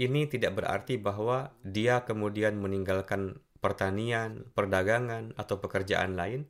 Ini 0.00 0.30
tidak 0.32 0.56
berarti 0.56 0.96
bahwa 0.96 1.52
dia 1.60 2.08
kemudian 2.08 2.56
meninggalkan 2.56 3.36
pertanian, 3.60 4.48
perdagangan, 4.56 5.36
atau 5.36 5.60
pekerjaan 5.60 6.16
lain, 6.16 6.48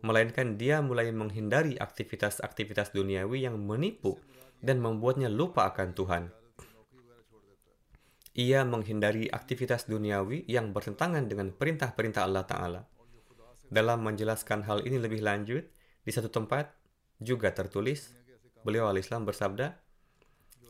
melainkan 0.00 0.56
dia 0.56 0.80
mulai 0.80 1.12
menghindari 1.12 1.76
aktivitas-aktivitas 1.76 2.96
duniawi 2.96 3.44
yang 3.44 3.60
menipu 3.60 4.16
dan 4.64 4.80
membuatnya 4.80 5.28
lupa 5.28 5.68
akan 5.68 5.92
Tuhan. 5.92 6.24
Ia 8.36 8.68
menghindari 8.68 9.32
aktivitas 9.32 9.88
duniawi 9.88 10.44
yang 10.48 10.76
bertentangan 10.76 11.24
dengan 11.24 11.52
perintah-perintah 11.56 12.22
Allah 12.24 12.44
Ta'ala. 12.44 12.80
Dalam 13.66 14.04
menjelaskan 14.04 14.64
hal 14.68 14.84
ini 14.84 15.00
lebih 15.00 15.24
lanjut, 15.24 15.64
di 16.04 16.10
satu 16.12 16.28
tempat 16.28 16.70
juga 17.16 17.50
tertulis, 17.56 18.12
beliau 18.60 18.92
al-Islam 18.92 19.24
bersabda, 19.24 19.85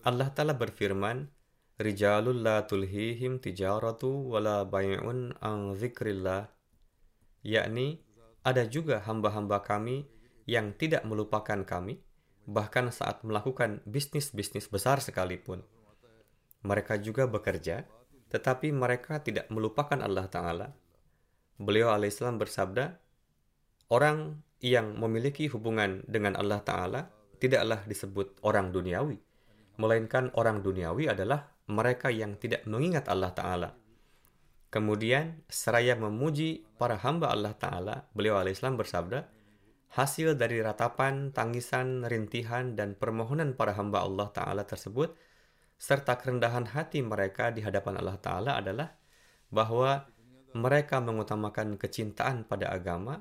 Allah 0.07 0.31
Ta'ala 0.31 0.55
berfirman, 0.55 1.27
Rijalul 1.83 2.39
la 2.39 2.63
tulhihim 2.63 3.43
tijaratu 3.43 4.31
wala 4.31 4.63
bay'un 4.63 5.35
an 5.43 5.75
zikrillah. 5.75 6.47
Yakni, 7.43 7.99
ada 8.47 8.63
juga 8.71 9.03
hamba-hamba 9.03 9.67
kami 9.67 10.07
yang 10.47 10.79
tidak 10.79 11.03
melupakan 11.03 11.59
kami, 11.67 11.99
bahkan 12.47 12.95
saat 12.95 13.27
melakukan 13.27 13.83
bisnis-bisnis 13.83 14.71
besar 14.71 15.03
sekalipun. 15.03 15.67
Mereka 16.63 17.03
juga 17.03 17.27
bekerja, 17.27 17.83
tetapi 18.31 18.71
mereka 18.71 19.19
tidak 19.19 19.51
melupakan 19.51 19.99
Allah 19.99 20.31
Ta'ala. 20.31 20.69
Beliau 21.59 21.91
alaihissalam 21.91 22.39
bersabda, 22.39 22.95
Orang 23.91 24.47
yang 24.63 25.03
memiliki 25.03 25.51
hubungan 25.51 26.07
dengan 26.07 26.39
Allah 26.39 26.63
Ta'ala 26.63 27.01
tidaklah 27.43 27.83
disebut 27.91 28.39
orang 28.47 28.71
duniawi, 28.71 29.26
melainkan 29.77 30.33
orang 30.37 30.61
duniawi 30.61 31.09
adalah 31.13 31.53
mereka 31.69 32.13
yang 32.13 32.37
tidak 32.37 32.65
mengingat 32.65 33.09
Allah 33.09 33.33
Ta'ala. 33.33 33.71
Kemudian, 34.71 35.47
seraya 35.49 35.97
memuji 35.97 36.67
para 36.77 36.99
hamba 37.01 37.33
Allah 37.33 37.55
Ta'ala, 37.57 38.11
beliau 38.13 38.37
alaihissalam 38.37 38.77
bersabda, 38.77 39.25
hasil 39.97 40.37
dari 40.37 40.61
ratapan, 40.61 41.33
tangisan, 41.33 42.05
rintihan, 42.05 42.77
dan 42.77 42.93
permohonan 42.99 43.57
para 43.57 43.73
hamba 43.73 44.05
Allah 44.05 44.29
Ta'ala 44.35 44.63
tersebut, 44.69 45.17
serta 45.77 46.17
kerendahan 46.21 46.73
hati 46.77 47.01
mereka 47.01 47.53
di 47.53 47.65
hadapan 47.65 48.01
Allah 48.01 48.19
Ta'ala 48.21 48.53
adalah 48.61 48.93
bahwa 49.53 50.05
mereka 50.57 51.01
mengutamakan 51.05 51.77
kecintaan 51.77 52.49
pada 52.49 52.73
agama 52.73 53.21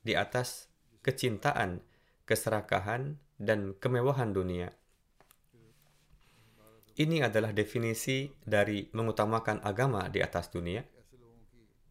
di 0.00 0.16
atas 0.16 0.68
kecintaan, 1.04 1.84
keserakahan, 2.24 3.20
dan 3.36 3.76
kemewahan 3.76 4.32
dunia. 4.32 4.72
Ini 6.94 7.22
adalah 7.26 7.50
definisi 7.50 8.30
dari 8.42 8.86
mengutamakan 8.94 9.66
agama 9.66 10.06
di 10.06 10.22
atas 10.22 10.50
dunia. 10.54 10.86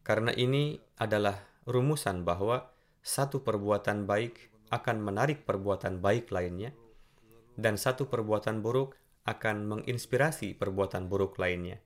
Karena 0.04 0.32
ini 0.32 0.80
adalah 1.00 1.36
rumusan 1.68 2.24
bahwa 2.24 2.72
satu 3.04 3.44
perbuatan 3.44 4.08
baik 4.08 4.52
akan 4.72 4.96
menarik 5.04 5.44
perbuatan 5.44 6.00
baik 6.00 6.32
lainnya, 6.32 6.72
dan 7.56 7.76
satu 7.76 8.08
perbuatan 8.08 8.64
buruk 8.64 8.96
akan 9.24 9.68
menginspirasi 9.68 10.56
perbuatan 10.56 11.08
buruk 11.08 11.36
lainnya. 11.36 11.80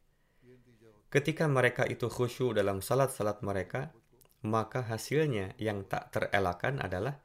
Ketika 1.09 1.51
mereka 1.51 1.87
itu 1.87 2.07
khusyuk 2.07 2.55
dalam 2.55 2.85
salat-salat 2.85 3.43
mereka, 3.43 3.91
maka 4.47 4.87
hasilnya 4.87 5.59
yang 5.59 5.83
tak 5.91 6.15
terelakkan 6.15 6.79
adalah 6.79 7.19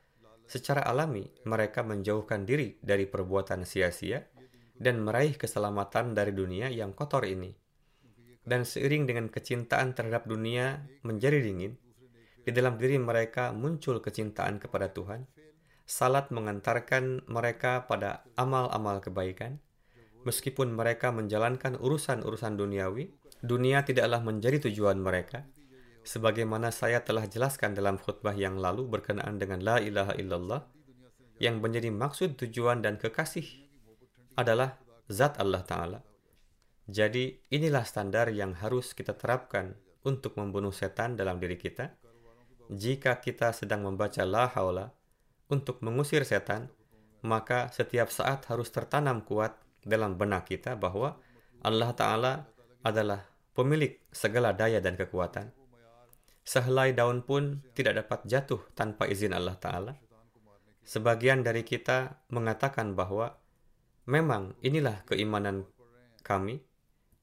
secara 0.50 0.82
alami 0.86 1.30
mereka 1.46 1.86
menjauhkan 1.86 2.46
diri 2.46 2.78
dari 2.82 3.06
perbuatan 3.06 3.64
sia-sia 3.64 4.33
dan 4.84 5.00
meraih 5.00 5.40
keselamatan 5.40 6.12
dari 6.12 6.36
dunia 6.36 6.68
yang 6.68 6.92
kotor 6.92 7.24
ini. 7.24 7.56
Dan 8.44 8.68
seiring 8.68 9.08
dengan 9.08 9.32
kecintaan 9.32 9.96
terhadap 9.96 10.28
dunia 10.28 10.84
menjadi 11.08 11.40
dingin, 11.40 11.80
di 12.44 12.52
dalam 12.52 12.76
diri 12.76 13.00
mereka 13.00 13.56
muncul 13.56 14.04
kecintaan 14.04 14.60
kepada 14.60 14.92
Tuhan. 14.92 15.24
Salat 15.88 16.28
mengantarkan 16.36 17.24
mereka 17.32 17.88
pada 17.88 18.28
amal-amal 18.36 19.00
kebaikan. 19.00 19.64
Meskipun 20.28 20.76
mereka 20.76 21.16
menjalankan 21.16 21.80
urusan-urusan 21.80 22.60
duniawi, 22.60 23.16
dunia 23.40 23.84
tidaklah 23.88 24.20
menjadi 24.20 24.68
tujuan 24.68 25.00
mereka. 25.00 25.48
Sebagaimana 26.04 26.72
saya 26.76 27.00
telah 27.00 27.28
jelaskan 27.28 27.76
dalam 27.76 27.96
khutbah 27.96 28.36
yang 28.36 28.60
lalu 28.60 28.88
berkenaan 28.88 29.40
dengan 29.40 29.64
La 29.64 29.80
ilaha 29.80 30.16
illallah, 30.20 30.68
yang 31.40 31.64
menjadi 31.64 31.92
maksud 31.92 32.36
tujuan 32.40 32.84
dan 32.84 33.00
kekasih 33.00 33.63
adalah 34.34 34.78
zat 35.10 35.38
Allah 35.38 35.64
Ta'ala. 35.66 36.00
Jadi 36.84 37.32
inilah 37.54 37.88
standar 37.88 38.28
yang 38.34 38.58
harus 38.60 38.92
kita 38.92 39.16
terapkan 39.16 39.78
untuk 40.04 40.36
membunuh 40.36 40.76
setan 40.76 41.16
dalam 41.16 41.40
diri 41.40 41.56
kita. 41.56 41.96
Jika 42.68 43.24
kita 43.24 43.56
sedang 43.56 43.88
membaca 43.88 44.24
la 44.28 44.52
haula 44.52 44.92
untuk 45.48 45.80
mengusir 45.80 46.28
setan, 46.28 46.68
maka 47.24 47.72
setiap 47.72 48.12
saat 48.12 48.44
harus 48.52 48.68
tertanam 48.68 49.24
kuat 49.24 49.56
dalam 49.84 50.20
benak 50.20 50.48
kita 50.48 50.76
bahwa 50.76 51.16
Allah 51.64 51.92
Ta'ala 51.96 52.34
adalah 52.84 53.24
pemilik 53.56 53.96
segala 54.12 54.52
daya 54.52 54.84
dan 54.84 55.00
kekuatan. 55.00 55.56
Sehelai 56.44 56.92
daun 56.92 57.24
pun 57.24 57.64
tidak 57.72 58.04
dapat 58.04 58.28
jatuh 58.28 58.60
tanpa 58.76 59.08
izin 59.08 59.32
Allah 59.32 59.56
Ta'ala. 59.56 59.96
Sebagian 60.84 61.48
dari 61.48 61.64
kita 61.64 62.28
mengatakan 62.28 62.92
bahwa 62.92 63.40
Memang 64.04 64.52
inilah 64.60 65.08
keimanan 65.08 65.64
kami, 66.28 66.60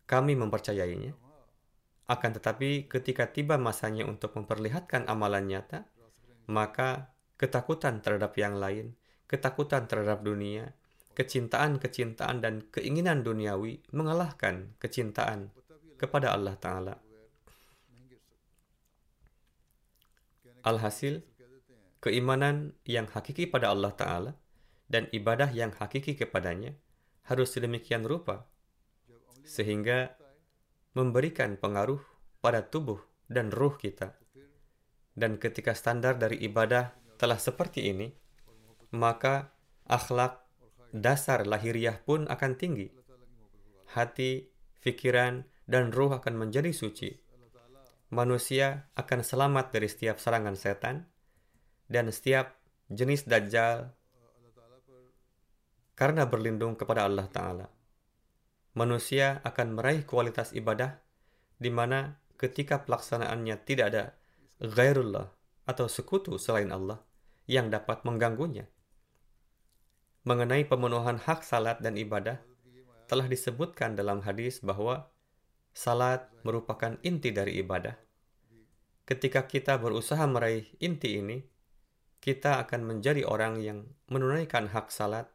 kami 0.09 0.33
mempercayainya. 0.33 1.13
Akan 2.09 2.33
tetapi 2.33 2.89
ketika 2.89 3.29
tiba 3.29 3.61
masanya 3.61 4.09
untuk 4.09 4.33
memperlihatkan 4.33 5.05
amalan 5.05 5.45
nyata, 5.45 5.85
maka 6.49 7.13
ketakutan 7.37 8.01
terhadap 8.01 8.33
yang 8.41 8.57
lain, 8.57 8.97
ketakutan 9.29 9.87
terhadap 9.87 10.25
dunia, 10.25 10.73
kecintaan-kecintaan 11.15 12.41
dan 12.41 12.65
keinginan 12.73 13.21
duniawi 13.21 13.85
mengalahkan 13.93 14.73
kecintaan 14.81 15.53
kepada 16.01 16.33
Allah 16.33 16.57
Ta'ala. 16.57 16.95
Alhasil, 20.65 21.21
keimanan 22.01 22.73
yang 22.89 23.05
hakiki 23.05 23.45
pada 23.45 23.69
Allah 23.69 23.93
Ta'ala 23.93 24.33
dan 24.91 25.07
ibadah 25.15 25.55
yang 25.55 25.71
hakiki 25.71 26.19
kepadanya 26.19 26.75
harus 27.31 27.55
sedemikian 27.55 28.03
rupa 28.03 28.51
sehingga 29.47 30.19
memberikan 30.99 31.55
pengaruh 31.55 32.03
pada 32.43 32.67
tubuh 32.67 32.99
dan 33.31 33.55
ruh 33.55 33.79
kita. 33.79 34.19
Dan 35.15 35.39
ketika 35.39 35.75
standar 35.79 36.19
dari 36.19 36.43
ibadah 36.43 36.91
telah 37.15 37.39
seperti 37.39 37.87
ini, 37.95 38.11
maka 38.91 39.55
akhlak 39.87 40.43
dasar 40.91 41.47
lahiriah 41.47 42.03
pun 42.03 42.27
akan 42.27 42.53
tinggi. 42.59 42.91
Hati, 43.95 44.51
pikiran, 44.83 45.47
dan 45.71 45.95
ruh 45.95 46.11
akan 46.15 46.35
menjadi 46.35 46.75
suci. 46.75 47.15
Manusia 48.11 48.91
akan 48.99 49.23
selamat 49.23 49.71
dari 49.71 49.87
setiap 49.87 50.19
serangan 50.19 50.59
setan, 50.59 51.07
dan 51.87 52.11
setiap 52.11 52.59
jenis 52.91 53.27
dajjal 53.27 53.95
karena 56.01 56.25
berlindung 56.25 56.81
kepada 56.81 57.05
Allah 57.05 57.29
Ta'ala. 57.29 57.69
Manusia 58.73 59.45
akan 59.45 59.77
meraih 59.77 60.09
kualitas 60.09 60.57
ibadah 60.57 60.97
di 61.61 61.69
mana 61.69 62.17
ketika 62.41 62.89
pelaksanaannya 62.89 63.61
tidak 63.69 63.87
ada 63.93 64.05
ghairullah 64.65 65.29
atau 65.69 65.93
sekutu 65.93 66.41
selain 66.41 66.73
Allah 66.73 67.05
yang 67.45 67.69
dapat 67.69 68.01
mengganggunya. 68.09 68.65
Mengenai 70.25 70.65
pemenuhan 70.65 71.21
hak 71.21 71.45
salat 71.45 71.85
dan 71.85 72.01
ibadah, 72.01 72.41
telah 73.05 73.29
disebutkan 73.29 73.93
dalam 73.93 74.25
hadis 74.25 74.65
bahwa 74.65 75.13
salat 75.77 76.33
merupakan 76.49 76.97
inti 77.05 77.29
dari 77.29 77.61
ibadah. 77.61 77.93
Ketika 79.05 79.45
kita 79.45 79.77
berusaha 79.77 80.25
meraih 80.25 80.65
inti 80.81 81.21
ini, 81.21 81.45
kita 82.25 82.57
akan 82.65 82.89
menjadi 82.89 83.29
orang 83.29 83.61
yang 83.61 83.85
menunaikan 84.09 84.73
hak 84.73 84.89
salat 84.89 85.29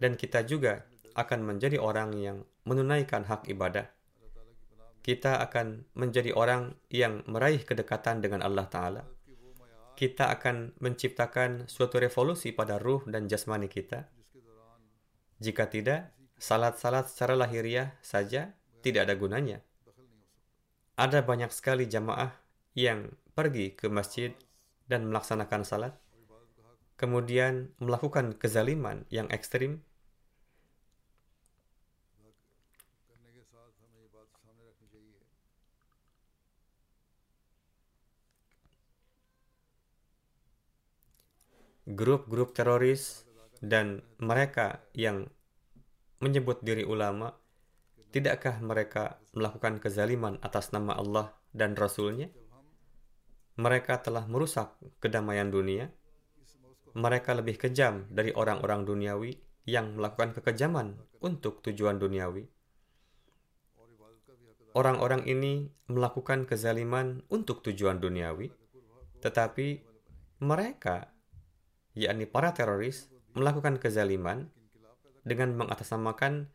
dan 0.00 0.16
kita 0.16 0.42
juga 0.48 0.88
akan 1.14 1.44
menjadi 1.44 1.76
orang 1.76 2.16
yang 2.16 2.42
menunaikan 2.64 3.28
hak 3.28 3.46
ibadah. 3.52 3.86
Kita 5.00 5.40
akan 5.40 5.96
menjadi 5.96 6.36
orang 6.36 6.76
yang 6.92 7.24
meraih 7.24 7.64
kedekatan 7.64 8.20
dengan 8.20 8.44
Allah 8.44 8.68
Ta'ala. 8.68 9.02
Kita 9.96 10.32
akan 10.32 10.80
menciptakan 10.80 11.68
suatu 11.68 12.00
revolusi 12.00 12.52
pada 12.52 12.80
ruh 12.80 13.04
dan 13.08 13.28
jasmani 13.28 13.68
kita. 13.68 14.08
Jika 15.40 15.68
tidak, 15.72 16.12
salat-salat 16.36 17.08
secara 17.08 17.36
lahiriah 17.36 17.96
saja 18.00 18.56
tidak 18.80 19.08
ada 19.08 19.14
gunanya. 19.16 19.58
Ada 21.00 21.24
banyak 21.24 21.52
sekali 21.52 21.88
jamaah 21.88 22.32
yang 22.76 23.12
pergi 23.32 23.72
ke 23.72 23.88
masjid 23.88 24.36
dan 24.84 25.08
melaksanakan 25.08 25.64
salat, 25.64 25.96
kemudian 27.00 27.72
melakukan 27.80 28.36
kezaliman 28.36 29.08
yang 29.08 29.28
ekstrim 29.32 29.80
grup-grup 41.90 42.54
teroris 42.54 43.26
dan 43.60 44.00
mereka 44.22 44.80
yang 44.96 45.28
menyebut 46.20 46.62
diri 46.62 46.86
ulama, 46.86 47.34
tidakkah 48.14 48.60
mereka 48.62 49.18
melakukan 49.34 49.82
kezaliman 49.82 50.38
atas 50.40 50.70
nama 50.70 50.96
Allah 50.96 51.34
dan 51.50 51.74
Rasulnya? 51.74 52.30
Mereka 53.60 54.00
telah 54.00 54.24
merusak 54.24 54.72
kedamaian 55.02 55.50
dunia. 55.52 55.92
Mereka 56.90 57.38
lebih 57.38 57.60
kejam 57.60 58.08
dari 58.10 58.34
orang-orang 58.34 58.82
duniawi 58.82 59.38
yang 59.68 59.94
melakukan 59.94 60.34
kekejaman 60.34 60.98
untuk 61.22 61.62
tujuan 61.62 62.00
duniawi. 62.00 62.48
Orang-orang 64.74 65.26
ini 65.26 65.70
melakukan 65.90 66.46
kezaliman 66.46 67.26
untuk 67.30 67.62
tujuan 67.66 67.98
duniawi, 67.98 68.54
tetapi 69.18 69.82
mereka 70.40 71.10
yakni 71.94 72.26
para 72.26 72.54
teroris, 72.54 73.10
melakukan 73.34 73.78
kezaliman 73.78 74.50
dengan 75.22 75.54
mengatasnamakan 75.54 76.50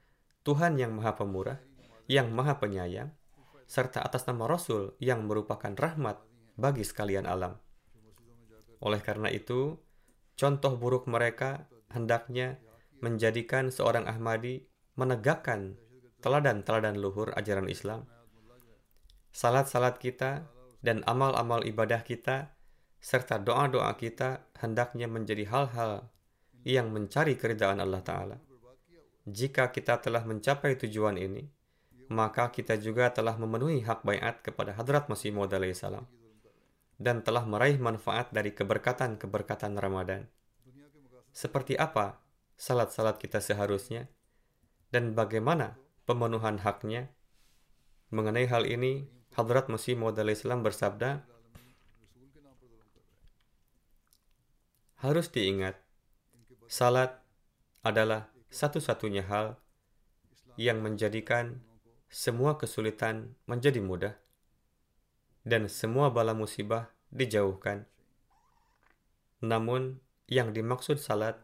Tuhan 0.46 0.78
yang 0.78 0.94
Maha 0.94 1.18
Pemurah, 1.18 1.60
yang 2.06 2.30
Maha 2.34 2.62
Penyayang, 2.62 3.10
serta 3.66 4.06
atas 4.06 4.30
nama 4.30 4.46
Rasul 4.46 4.94
yang 5.02 5.26
merupakan 5.26 5.74
rahmat 5.74 6.22
bagi 6.56 6.86
sekalian 6.86 7.26
alam. 7.26 7.58
Oleh 8.84 9.02
karena 9.02 9.34
itu, 9.34 9.82
contoh 10.38 10.78
buruk 10.78 11.10
mereka 11.10 11.66
hendaknya 11.90 12.62
menjadikan 13.02 13.74
seorang 13.74 14.06
Ahmadi 14.06 14.70
menegakkan 14.96 15.76
teladan-teladan 16.24 16.98
luhur 16.98 17.34
ajaran 17.36 17.68
Islam. 17.68 18.08
Salat-salat 19.36 20.00
kita 20.00 20.48
dan 20.80 21.04
amal-amal 21.04 21.66
ibadah 21.68 22.02
kita 22.06 22.55
serta 23.02 23.38
doa-doa 23.38 23.94
kita 23.98 24.50
hendaknya 24.60 25.06
menjadi 25.06 25.46
hal-hal 25.50 26.10
yang 26.66 26.90
mencari 26.90 27.38
keridaan 27.38 27.78
Allah 27.78 28.02
Ta'ala. 28.02 28.38
Jika 29.26 29.70
kita 29.74 30.02
telah 30.02 30.26
mencapai 30.26 30.78
tujuan 30.82 31.18
ini, 31.18 31.46
maka 32.10 32.54
kita 32.54 32.78
juga 32.78 33.10
telah 33.10 33.34
memenuhi 33.38 33.82
hak 33.82 34.06
bayat 34.06 34.46
kepada 34.46 34.78
Hadrat 34.78 35.10
Masih 35.10 35.34
Maud 35.34 35.54
salam 35.74 36.06
dan 36.96 37.26
telah 37.26 37.44
meraih 37.44 37.82
manfaat 37.82 38.32
dari 38.32 38.54
keberkatan-keberkatan 38.54 39.76
Ramadan. 39.76 40.30
Seperti 41.36 41.76
apa 41.76 42.22
salat-salat 42.56 43.20
kita 43.20 43.44
seharusnya 43.44 44.08
dan 44.94 45.12
bagaimana 45.12 45.76
pemenuhan 46.08 46.62
haknya. 46.64 47.12
Mengenai 48.14 48.48
hal 48.48 48.64
ini, 48.70 49.10
Hadrat 49.36 49.68
Masih 49.68 49.98
Maud 50.00 50.16
Islam 50.16 50.64
bersabda, 50.64 51.26
harus 55.00 55.28
diingat, 55.28 55.76
salat 56.72 57.20
adalah 57.84 58.32
satu-satunya 58.48 59.28
hal 59.28 59.60
yang 60.56 60.80
menjadikan 60.80 61.60
semua 62.08 62.56
kesulitan 62.56 63.36
menjadi 63.44 63.84
mudah 63.84 64.16
dan 65.44 65.68
semua 65.68 66.10
bala 66.10 66.32
musibah 66.32 66.90
dijauhkan. 67.12 67.84
Namun, 69.44 70.00
yang 70.32 70.56
dimaksud 70.56 70.98
salat 70.98 71.38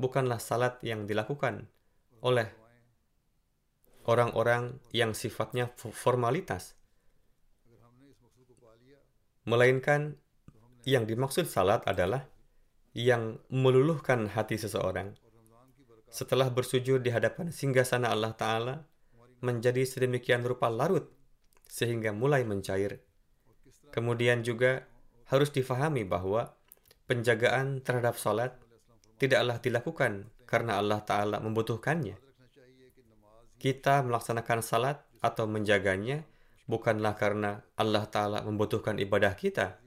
bukanlah 0.00 0.40
salat 0.40 0.80
yang 0.80 1.04
dilakukan 1.04 1.68
oleh 2.24 2.48
orang-orang 4.06 4.78
yang 4.94 5.12
sifatnya 5.12 5.68
formalitas, 5.76 6.78
melainkan 9.44 10.16
yang 10.86 11.04
dimaksud 11.04 11.50
salat 11.50 11.82
adalah 11.84 12.30
yang 12.96 13.36
meluluhkan 13.52 14.24
hati 14.32 14.56
seseorang 14.56 15.12
setelah 16.08 16.48
bersujud 16.48 17.04
di 17.04 17.12
hadapan 17.12 17.52
singgasana 17.52 18.08
Allah 18.08 18.32
Ta'ala 18.32 18.80
menjadi 19.44 19.84
sedemikian 19.84 20.40
rupa 20.48 20.72
larut 20.72 21.12
sehingga 21.68 22.16
mulai 22.16 22.40
mencair. 22.48 23.04
Kemudian 23.92 24.40
juga 24.40 24.88
harus 25.28 25.52
difahami 25.52 26.08
bahwa 26.08 26.56
penjagaan 27.04 27.84
terhadap 27.84 28.16
salat 28.16 28.56
tidaklah 29.20 29.60
dilakukan 29.60 30.32
karena 30.48 30.80
Allah 30.80 31.04
Ta'ala 31.04 31.36
membutuhkannya. 31.44 32.16
Kita 33.60 34.00
melaksanakan 34.08 34.64
salat 34.64 35.04
atau 35.20 35.44
menjaganya 35.44 36.24
bukanlah 36.64 37.12
karena 37.12 37.60
Allah 37.76 38.08
Ta'ala 38.08 38.40
membutuhkan 38.40 38.96
ibadah 38.96 39.36
kita. 39.36 39.84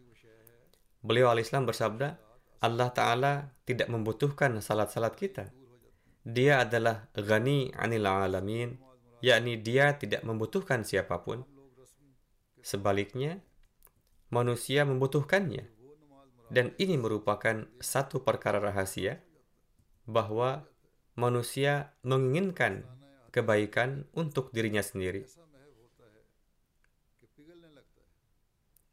Beliau 1.01 1.33
al-Islam 1.33 1.65
bersabda, 1.65 2.28
Allah 2.59 2.91
Ta'ala 2.91 3.33
tidak 3.63 3.87
membutuhkan 3.87 4.59
salat-salat 4.59 5.15
kita. 5.15 5.47
Dia 6.27 6.67
adalah 6.67 7.07
ghani 7.15 7.71
anil 7.71 8.03
alamin, 8.03 8.75
yakni 9.23 9.55
dia 9.55 9.95
tidak 9.95 10.27
membutuhkan 10.27 10.83
siapa 10.83 11.23
pun. 11.23 11.47
Sebaliknya, 12.59 13.39
manusia 14.27 14.83
membutuhkannya. 14.83 15.71
Dan 16.49 16.75
ini 16.81 16.99
merupakan 16.99 17.63
satu 17.79 18.25
perkara 18.25 18.59
rahasia 18.59 19.21
bahwa 20.09 20.65
manusia 21.13 21.93
menginginkan 22.01 22.83
kebaikan 23.29 24.09
untuk 24.17 24.49
dirinya 24.49 24.81
sendiri. 24.81 25.29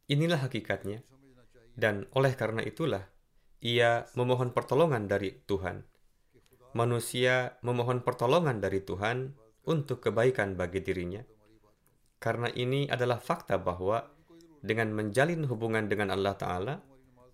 Inilah 0.06 0.46
hakikatnya. 0.46 1.02
Dan 1.76 2.06
oleh 2.14 2.32
karena 2.38 2.62
itulah, 2.62 3.15
ia 3.66 4.06
memohon 4.14 4.54
pertolongan 4.54 5.10
dari 5.10 5.42
Tuhan. 5.42 5.82
Manusia 6.78 7.58
memohon 7.66 8.06
pertolongan 8.06 8.62
dari 8.62 8.78
Tuhan 8.78 9.34
untuk 9.66 10.06
kebaikan 10.06 10.54
bagi 10.54 10.86
dirinya. 10.86 11.26
Karena 12.22 12.46
ini 12.54 12.86
adalah 12.86 13.18
fakta 13.18 13.58
bahwa 13.58 14.06
dengan 14.62 14.94
menjalin 14.94 15.50
hubungan 15.50 15.90
dengan 15.90 16.14
Allah 16.14 16.38
Ta'ala, 16.38 16.74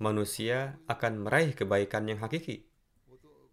manusia 0.01 0.81
akan 0.89 1.29
meraih 1.29 1.53
kebaikan 1.53 2.09
yang 2.09 2.25
hakiki. 2.25 2.65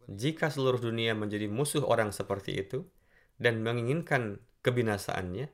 Jika 0.07 0.47
seluruh 0.47 0.79
dunia 0.79 1.11
menjadi 1.19 1.51
musuh 1.51 1.83
orang 1.83 2.15
seperti 2.15 2.63
itu 2.63 2.87
dan 3.35 3.59
menginginkan 3.59 4.39
kebinasaannya, 4.63 5.51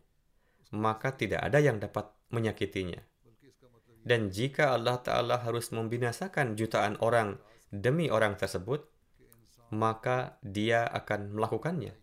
maka 0.78 1.09
tidak 1.17 1.41
ada 1.41 1.57
yang 1.57 1.82
dapat 1.82 2.05
menyakitinya. 2.30 3.01
Dan 4.05 4.29
jika 4.29 4.77
Allah 4.77 5.01
Ta'ala 5.01 5.41
harus 5.41 5.73
membinasakan 5.73 6.53
jutaan 6.53 6.93
orang 7.01 7.41
demi 7.73 8.13
orang 8.13 8.37
tersebut, 8.37 8.85
maka 9.73 10.37
dia 10.45 10.85
akan 10.85 11.33
melakukannya. 11.33 11.97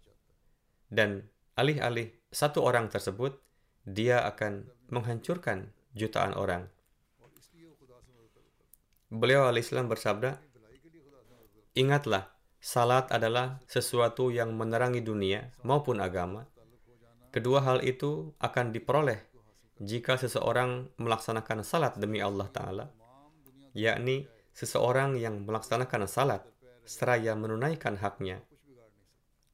Dan 0.91 1.31
alih-alih 1.55 2.11
satu 2.35 2.67
orang 2.67 2.91
tersebut, 2.91 3.39
dia 3.87 4.19
akan 4.27 4.67
menghancurkan 4.91 5.71
jutaan 5.95 6.35
orang. 6.35 6.67
Beliau 9.07 9.47
al-Islam 9.47 9.87
bersabda, 9.87 10.43
Ingatlah, 11.79 12.35
salat 12.59 13.09
adalah 13.15 13.63
sesuatu 13.71 14.29
yang 14.35 14.53
menerangi 14.59 15.01
dunia 15.01 15.55
maupun 15.63 16.03
agama. 16.03 16.51
Kedua 17.33 17.65
hal 17.65 17.81
itu 17.87 18.37
akan 18.43 18.77
diperoleh 18.77 19.32
jika 19.81 20.21
seseorang 20.21 20.93
melaksanakan 21.01 21.65
salat 21.65 21.97
demi 21.97 22.21
Allah 22.21 22.49
Ta'ala, 22.53 22.87
yakni 23.73 24.29
seseorang 24.53 25.17
yang 25.17 25.49
melaksanakan 25.49 26.05
salat 26.05 26.45
seraya 26.85 27.33
menunaikan 27.33 27.97
haknya. 27.97 28.45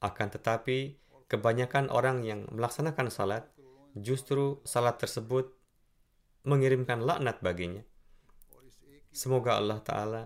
Akan 0.03 0.31
tetapi, 0.31 0.99
kebanyakan 1.31 1.91
orang 1.91 2.23
yang 2.23 2.47
melaksanakan 2.51 3.11
salat, 3.11 3.47
justru 3.95 4.59
salat 4.63 4.99
tersebut 4.99 5.51
mengirimkan 6.47 7.03
laknat 7.03 7.43
baginya. 7.43 7.83
Semoga 9.11 9.59
Allah 9.59 9.79
Ta'ala 9.83 10.23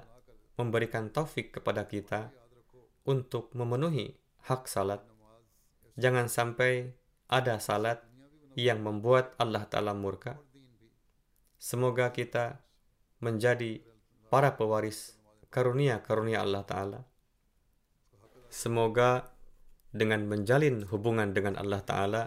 memberikan 0.60 1.10
taufik 1.10 1.58
kepada 1.58 1.90
kita 1.90 2.30
untuk 3.10 3.50
memenuhi 3.58 4.14
hak 4.46 4.70
salat. 4.70 5.02
Jangan 5.98 6.30
sampai 6.30 6.94
ada 7.30 7.58
salat 7.58 8.06
yang 8.54 8.82
membuat 8.86 9.34
Allah 9.42 9.66
Ta'ala 9.66 9.98
murka. 9.98 10.38
Semoga 11.58 12.12
kita 12.12 12.60
menjadi 13.24 13.80
para 14.28 14.54
pewaris 14.54 15.16
karunia-karunia 15.54 16.44
Allah 16.44 16.64
Ta'ala. 16.66 17.00
Semoga 18.50 19.34
dengan 19.94 20.26
menjalin 20.26 20.86
hubungan 20.90 21.34
dengan 21.34 21.58
Allah 21.58 21.82
Ta'ala, 21.82 22.24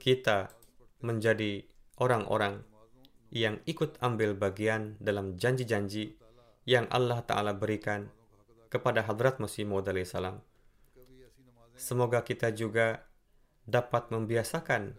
kita 0.00 0.52
menjadi 1.00 1.64
orang-orang 2.00 2.64
yang 3.32 3.58
ikut 3.64 3.96
ambil 4.04 4.36
bagian 4.36 5.00
dalam 5.00 5.40
janji-janji 5.40 6.16
yang 6.64 6.88
Allah 6.92 7.24
Ta'ala 7.24 7.56
berikan 7.56 8.08
kepada 8.72 9.04
Hadrat 9.04 9.40
Masih 9.40 9.64
Maud 9.68 9.88
salam. 10.04 10.40
Semoga 11.74 12.22
kita 12.22 12.54
juga 12.54 13.02
dapat 13.64 14.12
membiasakan 14.12 14.96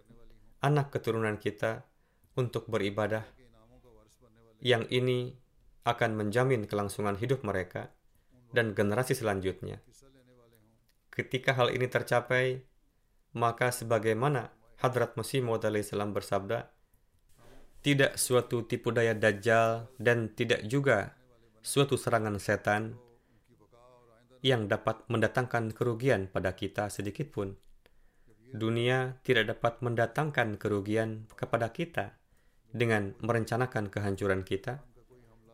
anak 0.65 0.89
keturunan 0.89 1.37
kita 1.37 1.85
untuk 2.33 2.65
beribadah 2.65 3.23
yang 4.59 4.89
ini 4.89 5.37
akan 5.85 6.17
menjamin 6.17 6.65
kelangsungan 6.65 7.13
hidup 7.21 7.45
mereka 7.45 7.93
dan 8.49 8.73
generasi 8.73 9.13
selanjutnya. 9.13 9.77
Ketika 11.13 11.53
hal 11.53 11.71
ini 11.71 11.85
tercapai, 11.85 12.65
maka 13.37 13.69
sebagaimana 13.69 14.51
Hadrat 14.81 15.15
Masih 15.15 15.45
Maud 15.45 15.63
salam 15.63 16.11
bersabda, 16.11 16.73
tidak 17.85 18.17
suatu 18.17 18.65
tipu 18.65 18.89
daya 18.89 19.13
dajjal 19.13 19.93
dan 20.01 20.33
tidak 20.33 20.65
juga 20.65 21.13
suatu 21.61 21.95
serangan 21.95 22.41
setan 22.41 22.97
yang 24.41 24.65
dapat 24.65 25.05
mendatangkan 25.05 25.69
kerugian 25.73 26.25
pada 26.29 26.57
kita 26.57 26.89
sedikit 26.89 27.29
pun 27.29 27.53
dunia 28.55 29.19
tidak 29.21 29.55
dapat 29.55 29.83
mendatangkan 29.83 30.55
kerugian 30.55 31.27
kepada 31.35 31.69
kita 31.69 32.15
dengan 32.71 33.15
merencanakan 33.23 33.87
kehancuran 33.87 34.43
kita. 34.43 34.83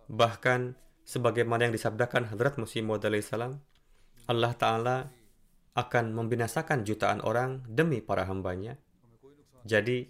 Bahkan, 0.09 0.73
sebagaimana 1.05 1.69
yang 1.69 1.75
disabdakan 1.75 2.29
Hadrat 2.33 2.57
Maud 2.57 3.05
salam, 3.21 3.61
Allah 4.25 4.53
Ta'ala 4.57 4.97
akan 5.77 6.05
membinasakan 6.11 6.83
jutaan 6.83 7.23
orang 7.23 7.63
demi 7.69 8.03
para 8.03 8.27
hambanya. 8.27 8.75
Jadi, 9.63 10.09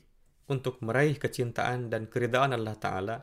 untuk 0.49 0.79
meraih 0.81 1.15
kecintaan 1.15 1.91
dan 1.91 2.07
keridaan 2.07 2.55
Allah 2.55 2.75
Ta'ala, 2.79 3.17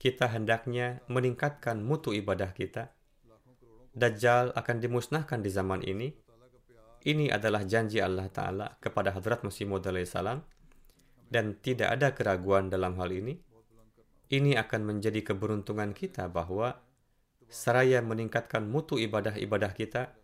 kita 0.00 0.32
hendaknya 0.32 1.04
meningkatkan 1.12 1.84
mutu 1.84 2.16
ibadah 2.16 2.56
kita. 2.56 2.90
Dajjal 3.92 4.56
akan 4.56 4.76
dimusnahkan 4.80 5.44
di 5.44 5.50
zaman 5.52 5.84
ini, 5.84 6.14
ini 7.08 7.32
adalah 7.32 7.64
janji 7.64 8.02
Allah 8.02 8.28
Ta'ala 8.28 8.76
kepada 8.76 9.14
Hadrat 9.16 9.40
Masih 9.40 9.64
Maud 9.64 9.86
salam 10.04 10.44
dan 11.30 11.56
tidak 11.62 11.96
ada 11.96 12.12
keraguan 12.12 12.68
dalam 12.68 12.98
hal 13.00 13.08
ini. 13.14 13.40
Ini 14.30 14.54
akan 14.62 14.86
menjadi 14.86 15.26
keberuntungan 15.26 15.90
kita 15.90 16.30
bahwa 16.30 16.78
seraya 17.50 17.98
meningkatkan 17.98 18.62
mutu 18.62 18.94
ibadah-ibadah 18.94 19.74
kita 19.74 20.14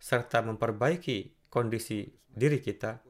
serta 0.00 0.40
memperbaiki 0.40 1.50
kondisi 1.52 2.08
diri 2.32 2.64
kita 2.64 3.04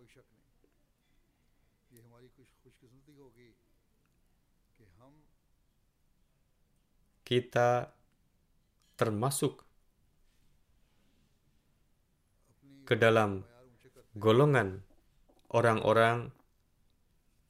kita 7.32 7.88
termasuk 8.98 9.61
ke 12.82 12.98
dalam 12.98 13.46
golongan 14.18 14.82
orang-orang 15.52 16.32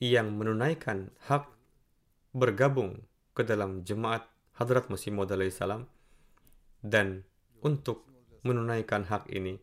yang 0.03 0.35
menunaikan 0.35 1.15
hak 1.31 1.47
bergabung 2.35 3.07
ke 3.33 3.47
dalam 3.47 3.87
jemaat 3.87 4.27
Hadrat 4.59 4.91
Masih 4.93 5.15
Maud 5.15 5.33
salam 5.55 5.89
dan 6.83 7.25
untuk 7.63 8.05
menunaikan 8.43 9.07
hak 9.07 9.31
ini 9.31 9.57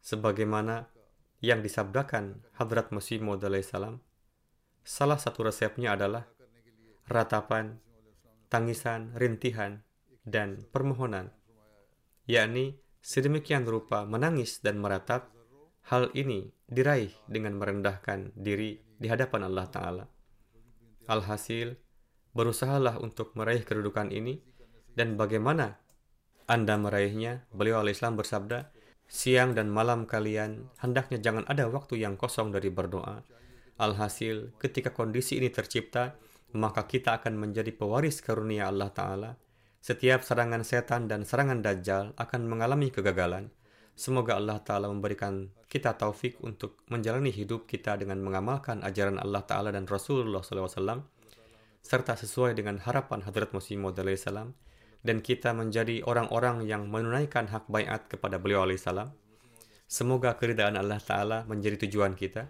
sebagaimana 0.00 0.88
yang 1.44 1.60
disabdakan 1.60 2.40
Hadrat 2.56 2.88
Masih 2.90 3.20
Maud 3.20 3.44
salam. 3.62 4.00
Salah 4.84 5.16
satu 5.16 5.48
resepnya 5.48 5.96
adalah 5.96 6.28
ratapan, 7.08 7.80
tangisan, 8.52 9.16
rintihan, 9.16 9.80
dan 10.24 10.64
permohonan, 10.72 11.32
yakni 12.28 12.83
sedemikian 13.04 13.68
rupa 13.68 14.08
menangis 14.08 14.64
dan 14.64 14.80
meratap, 14.80 15.28
hal 15.92 16.08
ini 16.16 16.48
diraih 16.64 17.12
dengan 17.28 17.60
merendahkan 17.60 18.32
diri 18.32 18.80
di 18.96 19.12
hadapan 19.12 19.44
Allah 19.44 19.68
Ta'ala. 19.68 20.04
Alhasil, 21.04 21.76
berusahalah 22.32 22.96
untuk 23.04 23.36
meraih 23.36 23.60
kedudukan 23.60 24.08
ini, 24.08 24.40
dan 24.96 25.20
bagaimana 25.20 25.76
Anda 26.48 26.80
meraihnya, 26.80 27.44
beliau 27.52 27.84
Islam 27.84 28.16
bersabda, 28.16 28.72
siang 29.04 29.52
dan 29.52 29.68
malam 29.68 30.08
kalian 30.08 30.72
hendaknya 30.80 31.20
jangan 31.20 31.44
ada 31.44 31.68
waktu 31.68 32.00
yang 32.00 32.16
kosong 32.16 32.56
dari 32.56 32.72
berdoa. 32.72 33.20
Alhasil, 33.76 34.56
ketika 34.56 34.96
kondisi 34.96 35.36
ini 35.36 35.52
tercipta, 35.52 36.16
maka 36.56 36.88
kita 36.88 37.20
akan 37.20 37.36
menjadi 37.36 37.68
pewaris 37.76 38.24
karunia 38.24 38.72
Allah 38.72 38.88
Ta'ala. 38.88 39.43
Setiap 39.84 40.24
serangan 40.24 40.64
setan 40.64 41.12
dan 41.12 41.28
serangan 41.28 41.60
dajjal 41.60 42.16
akan 42.16 42.48
mengalami 42.48 42.88
kegagalan. 42.88 43.52
Semoga 43.92 44.40
Allah 44.40 44.56
Ta'ala 44.64 44.88
memberikan 44.88 45.52
kita 45.68 46.00
taufik 46.00 46.40
untuk 46.40 46.80
menjalani 46.88 47.28
hidup 47.28 47.68
kita 47.68 48.00
dengan 48.00 48.24
mengamalkan 48.24 48.80
ajaran 48.80 49.20
Allah 49.20 49.44
Ta'ala 49.44 49.76
dan 49.76 49.84
Rasulullah 49.84 50.40
SAW, 50.40 51.04
serta 51.84 52.16
sesuai 52.16 52.56
dengan 52.56 52.80
harapan 52.80 53.28
Hadrat 53.28 53.52
Masih 53.52 53.76
salam 54.16 54.56
dan 55.04 55.20
kita 55.20 55.52
menjadi 55.52 56.00
orang-orang 56.08 56.64
yang 56.64 56.88
menunaikan 56.88 57.52
hak 57.52 57.68
bayat 57.68 58.08
kepada 58.08 58.40
beliau 58.40 58.64
salam. 58.80 59.12
Semoga 59.84 60.40
keridaan 60.40 60.80
Allah 60.80 60.96
Ta'ala 60.96 61.44
menjadi 61.44 61.84
tujuan 61.84 62.16
kita. 62.16 62.48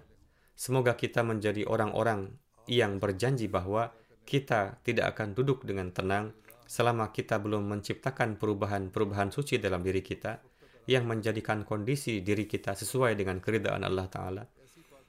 Semoga 0.55 0.95
kita 0.95 1.27
menjadi 1.27 1.67
orang-orang 1.67 2.31
yang 2.71 3.03
berjanji 3.03 3.51
bahwa 3.51 3.91
kita 4.23 4.79
tidak 4.87 5.19
akan 5.19 5.35
duduk 5.35 5.67
dengan 5.67 5.91
tenang 5.91 6.44
selama 6.65 7.13
kita 7.13 7.41
belum 7.41 7.69
menciptakan 7.69 8.41
perubahan-perubahan 8.41 9.31
suci 9.31 9.61
dalam 9.61 9.85
diri 9.85 10.01
kita 10.01 10.41
yang 10.85 11.09
menjadikan 11.09 11.65
kondisi 11.65 12.21
diri 12.21 12.45
kita 12.45 12.77
sesuai 12.77 13.17
dengan 13.17 13.41
keridaan 13.41 13.85
Allah 13.85 14.09
Ta'ala. 14.09 14.45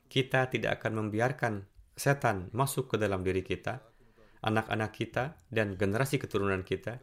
Kita 0.07 0.47
tidak 0.47 0.79
akan 0.79 1.07
membiarkan 1.07 1.53
setan 1.95 2.51
masuk 2.55 2.95
ke 2.95 2.95
dalam 2.95 3.23
diri 3.23 3.43
kita, 3.43 3.79
anak-anak 4.43 4.91
kita, 4.95 5.35
dan 5.51 5.75
generasi 5.75 6.19
keturunan 6.19 6.63
kita. 6.63 6.99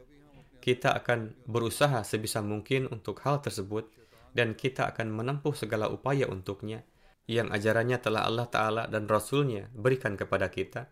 Kita 0.62 0.94
akan 0.94 1.44
berusaha 1.44 2.00
sebisa 2.06 2.40
mungkin 2.40 2.88
untuk 2.88 3.20
hal 3.26 3.42
tersebut, 3.42 3.90
dan 4.32 4.56
kita 4.56 4.88
akan 4.88 5.12
menempuh 5.12 5.52
segala 5.52 5.92
upaya 5.92 6.24
untuknya 6.30 6.80
yang 7.28 7.52
ajarannya 7.52 8.00
telah 8.00 8.24
Allah 8.24 8.48
Ta'ala 8.48 8.82
dan 8.88 9.04
Rasulnya 9.04 9.68
berikan 9.72 10.16
kepada 10.16 10.48
kita. 10.48 10.88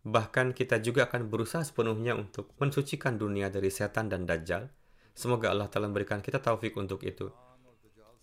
Bahkan 0.00 0.56
kita 0.56 0.80
juga 0.80 1.08
akan 1.08 1.28
berusaha 1.28 1.60
sepenuhnya 1.60 2.16
untuk 2.16 2.56
mensucikan 2.56 3.20
dunia 3.20 3.52
dari 3.52 3.68
setan 3.68 4.08
dan 4.08 4.24
dajjal. 4.24 4.72
Semoga 5.12 5.52
Allah 5.52 5.68
Ta'ala 5.68 5.92
memberikan 5.92 6.24
kita 6.24 6.40
taufik 6.40 6.72
untuk 6.80 7.04
itu. 7.04 7.28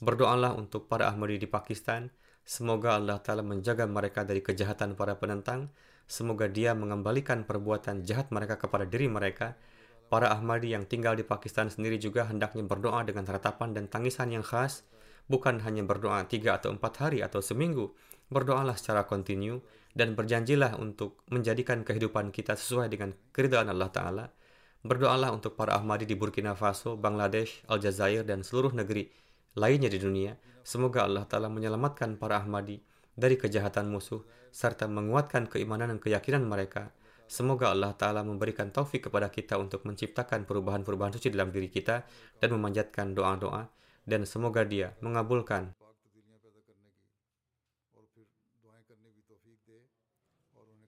Berdoalah 0.01 0.57
untuk 0.57 0.89
para 0.89 1.05
Ahmadi 1.05 1.37
di 1.37 1.45
Pakistan. 1.45 2.09
Semoga 2.41 2.97
Allah 2.97 3.21
Ta'ala 3.21 3.45
menjaga 3.45 3.85
mereka 3.85 4.25
dari 4.25 4.41
kejahatan 4.41 4.97
para 4.97 5.21
penentang. 5.21 5.69
Semoga 6.09 6.49
dia 6.49 6.73
mengembalikan 6.73 7.45
perbuatan 7.45 8.01
jahat 8.01 8.33
mereka 8.33 8.57
kepada 8.57 8.89
diri 8.89 9.05
mereka. 9.05 9.53
Para 10.07 10.33
Ahmadi 10.33 10.73
yang 10.73 10.87
tinggal 10.87 11.13
di 11.13 11.27
Pakistan 11.27 11.67
sendiri 11.67 11.99
juga 11.99 12.25
hendaknya 12.25 12.63
berdoa 12.63 13.03
dengan 13.03 13.27
ratapan 13.27 13.75
dan 13.75 13.85
tangisan 13.91 14.31
yang 14.31 14.41
khas 14.41 14.87
bukan 15.27 15.59
hanya 15.63 15.83
berdoa 15.83 16.23
tiga 16.25 16.55
atau 16.57 16.73
empat 16.73 16.93
hari 17.03 17.19
atau 17.19 17.43
seminggu, 17.43 17.91
berdoalah 18.31 18.75
secara 18.79 19.03
kontinu 19.05 19.59
dan 19.97 20.13
berjanjilah 20.13 20.77
untuk 20.77 21.25
menjadikan 21.33 21.81
kehidupan 21.81 22.29
kita 22.29 22.53
sesuai 22.53 22.93
dengan 22.93 23.17
keridhaan 23.33 23.73
Allah 23.73 23.89
Ta'ala. 23.89 24.25
Berdoalah 24.85 25.33
untuk 25.33 25.57
para 25.57 25.73
Ahmadi 25.73 26.05
di 26.05 26.13
Burkina 26.13 26.53
Faso, 26.53 26.93
Bangladesh, 26.93 27.65
Aljazair, 27.65 28.21
dan 28.21 28.45
seluruh 28.45 28.77
negeri 28.77 29.09
lainnya 29.57 29.89
di 29.89 29.97
dunia. 29.97 30.37
Semoga 30.61 31.09
Allah 31.09 31.25
Ta'ala 31.25 31.49
menyelamatkan 31.49 32.21
para 32.21 32.37
Ahmadi 32.37 32.77
dari 33.17 33.41
kejahatan 33.41 33.89
musuh, 33.89 34.21
serta 34.53 34.85
menguatkan 34.85 35.49
keimanan 35.49 35.89
dan 35.89 35.97
keyakinan 35.97 36.45
mereka. 36.45 36.93
Semoga 37.25 37.73
Allah 37.73 37.97
Ta'ala 37.97 38.21
memberikan 38.21 38.69
taufik 38.69 39.09
kepada 39.09 39.33
kita 39.33 39.57
untuk 39.57 39.81
menciptakan 39.89 40.45
perubahan-perubahan 40.45 41.17
suci 41.17 41.33
dalam 41.33 41.49
diri 41.49 41.73
kita 41.73 42.05
dan 42.37 42.49
memanjatkan 42.53 43.17
doa-doa 43.17 43.67
dan 44.07 44.23
semoga 44.23 44.63
dia 44.63 44.95
mengabulkan 45.03 45.75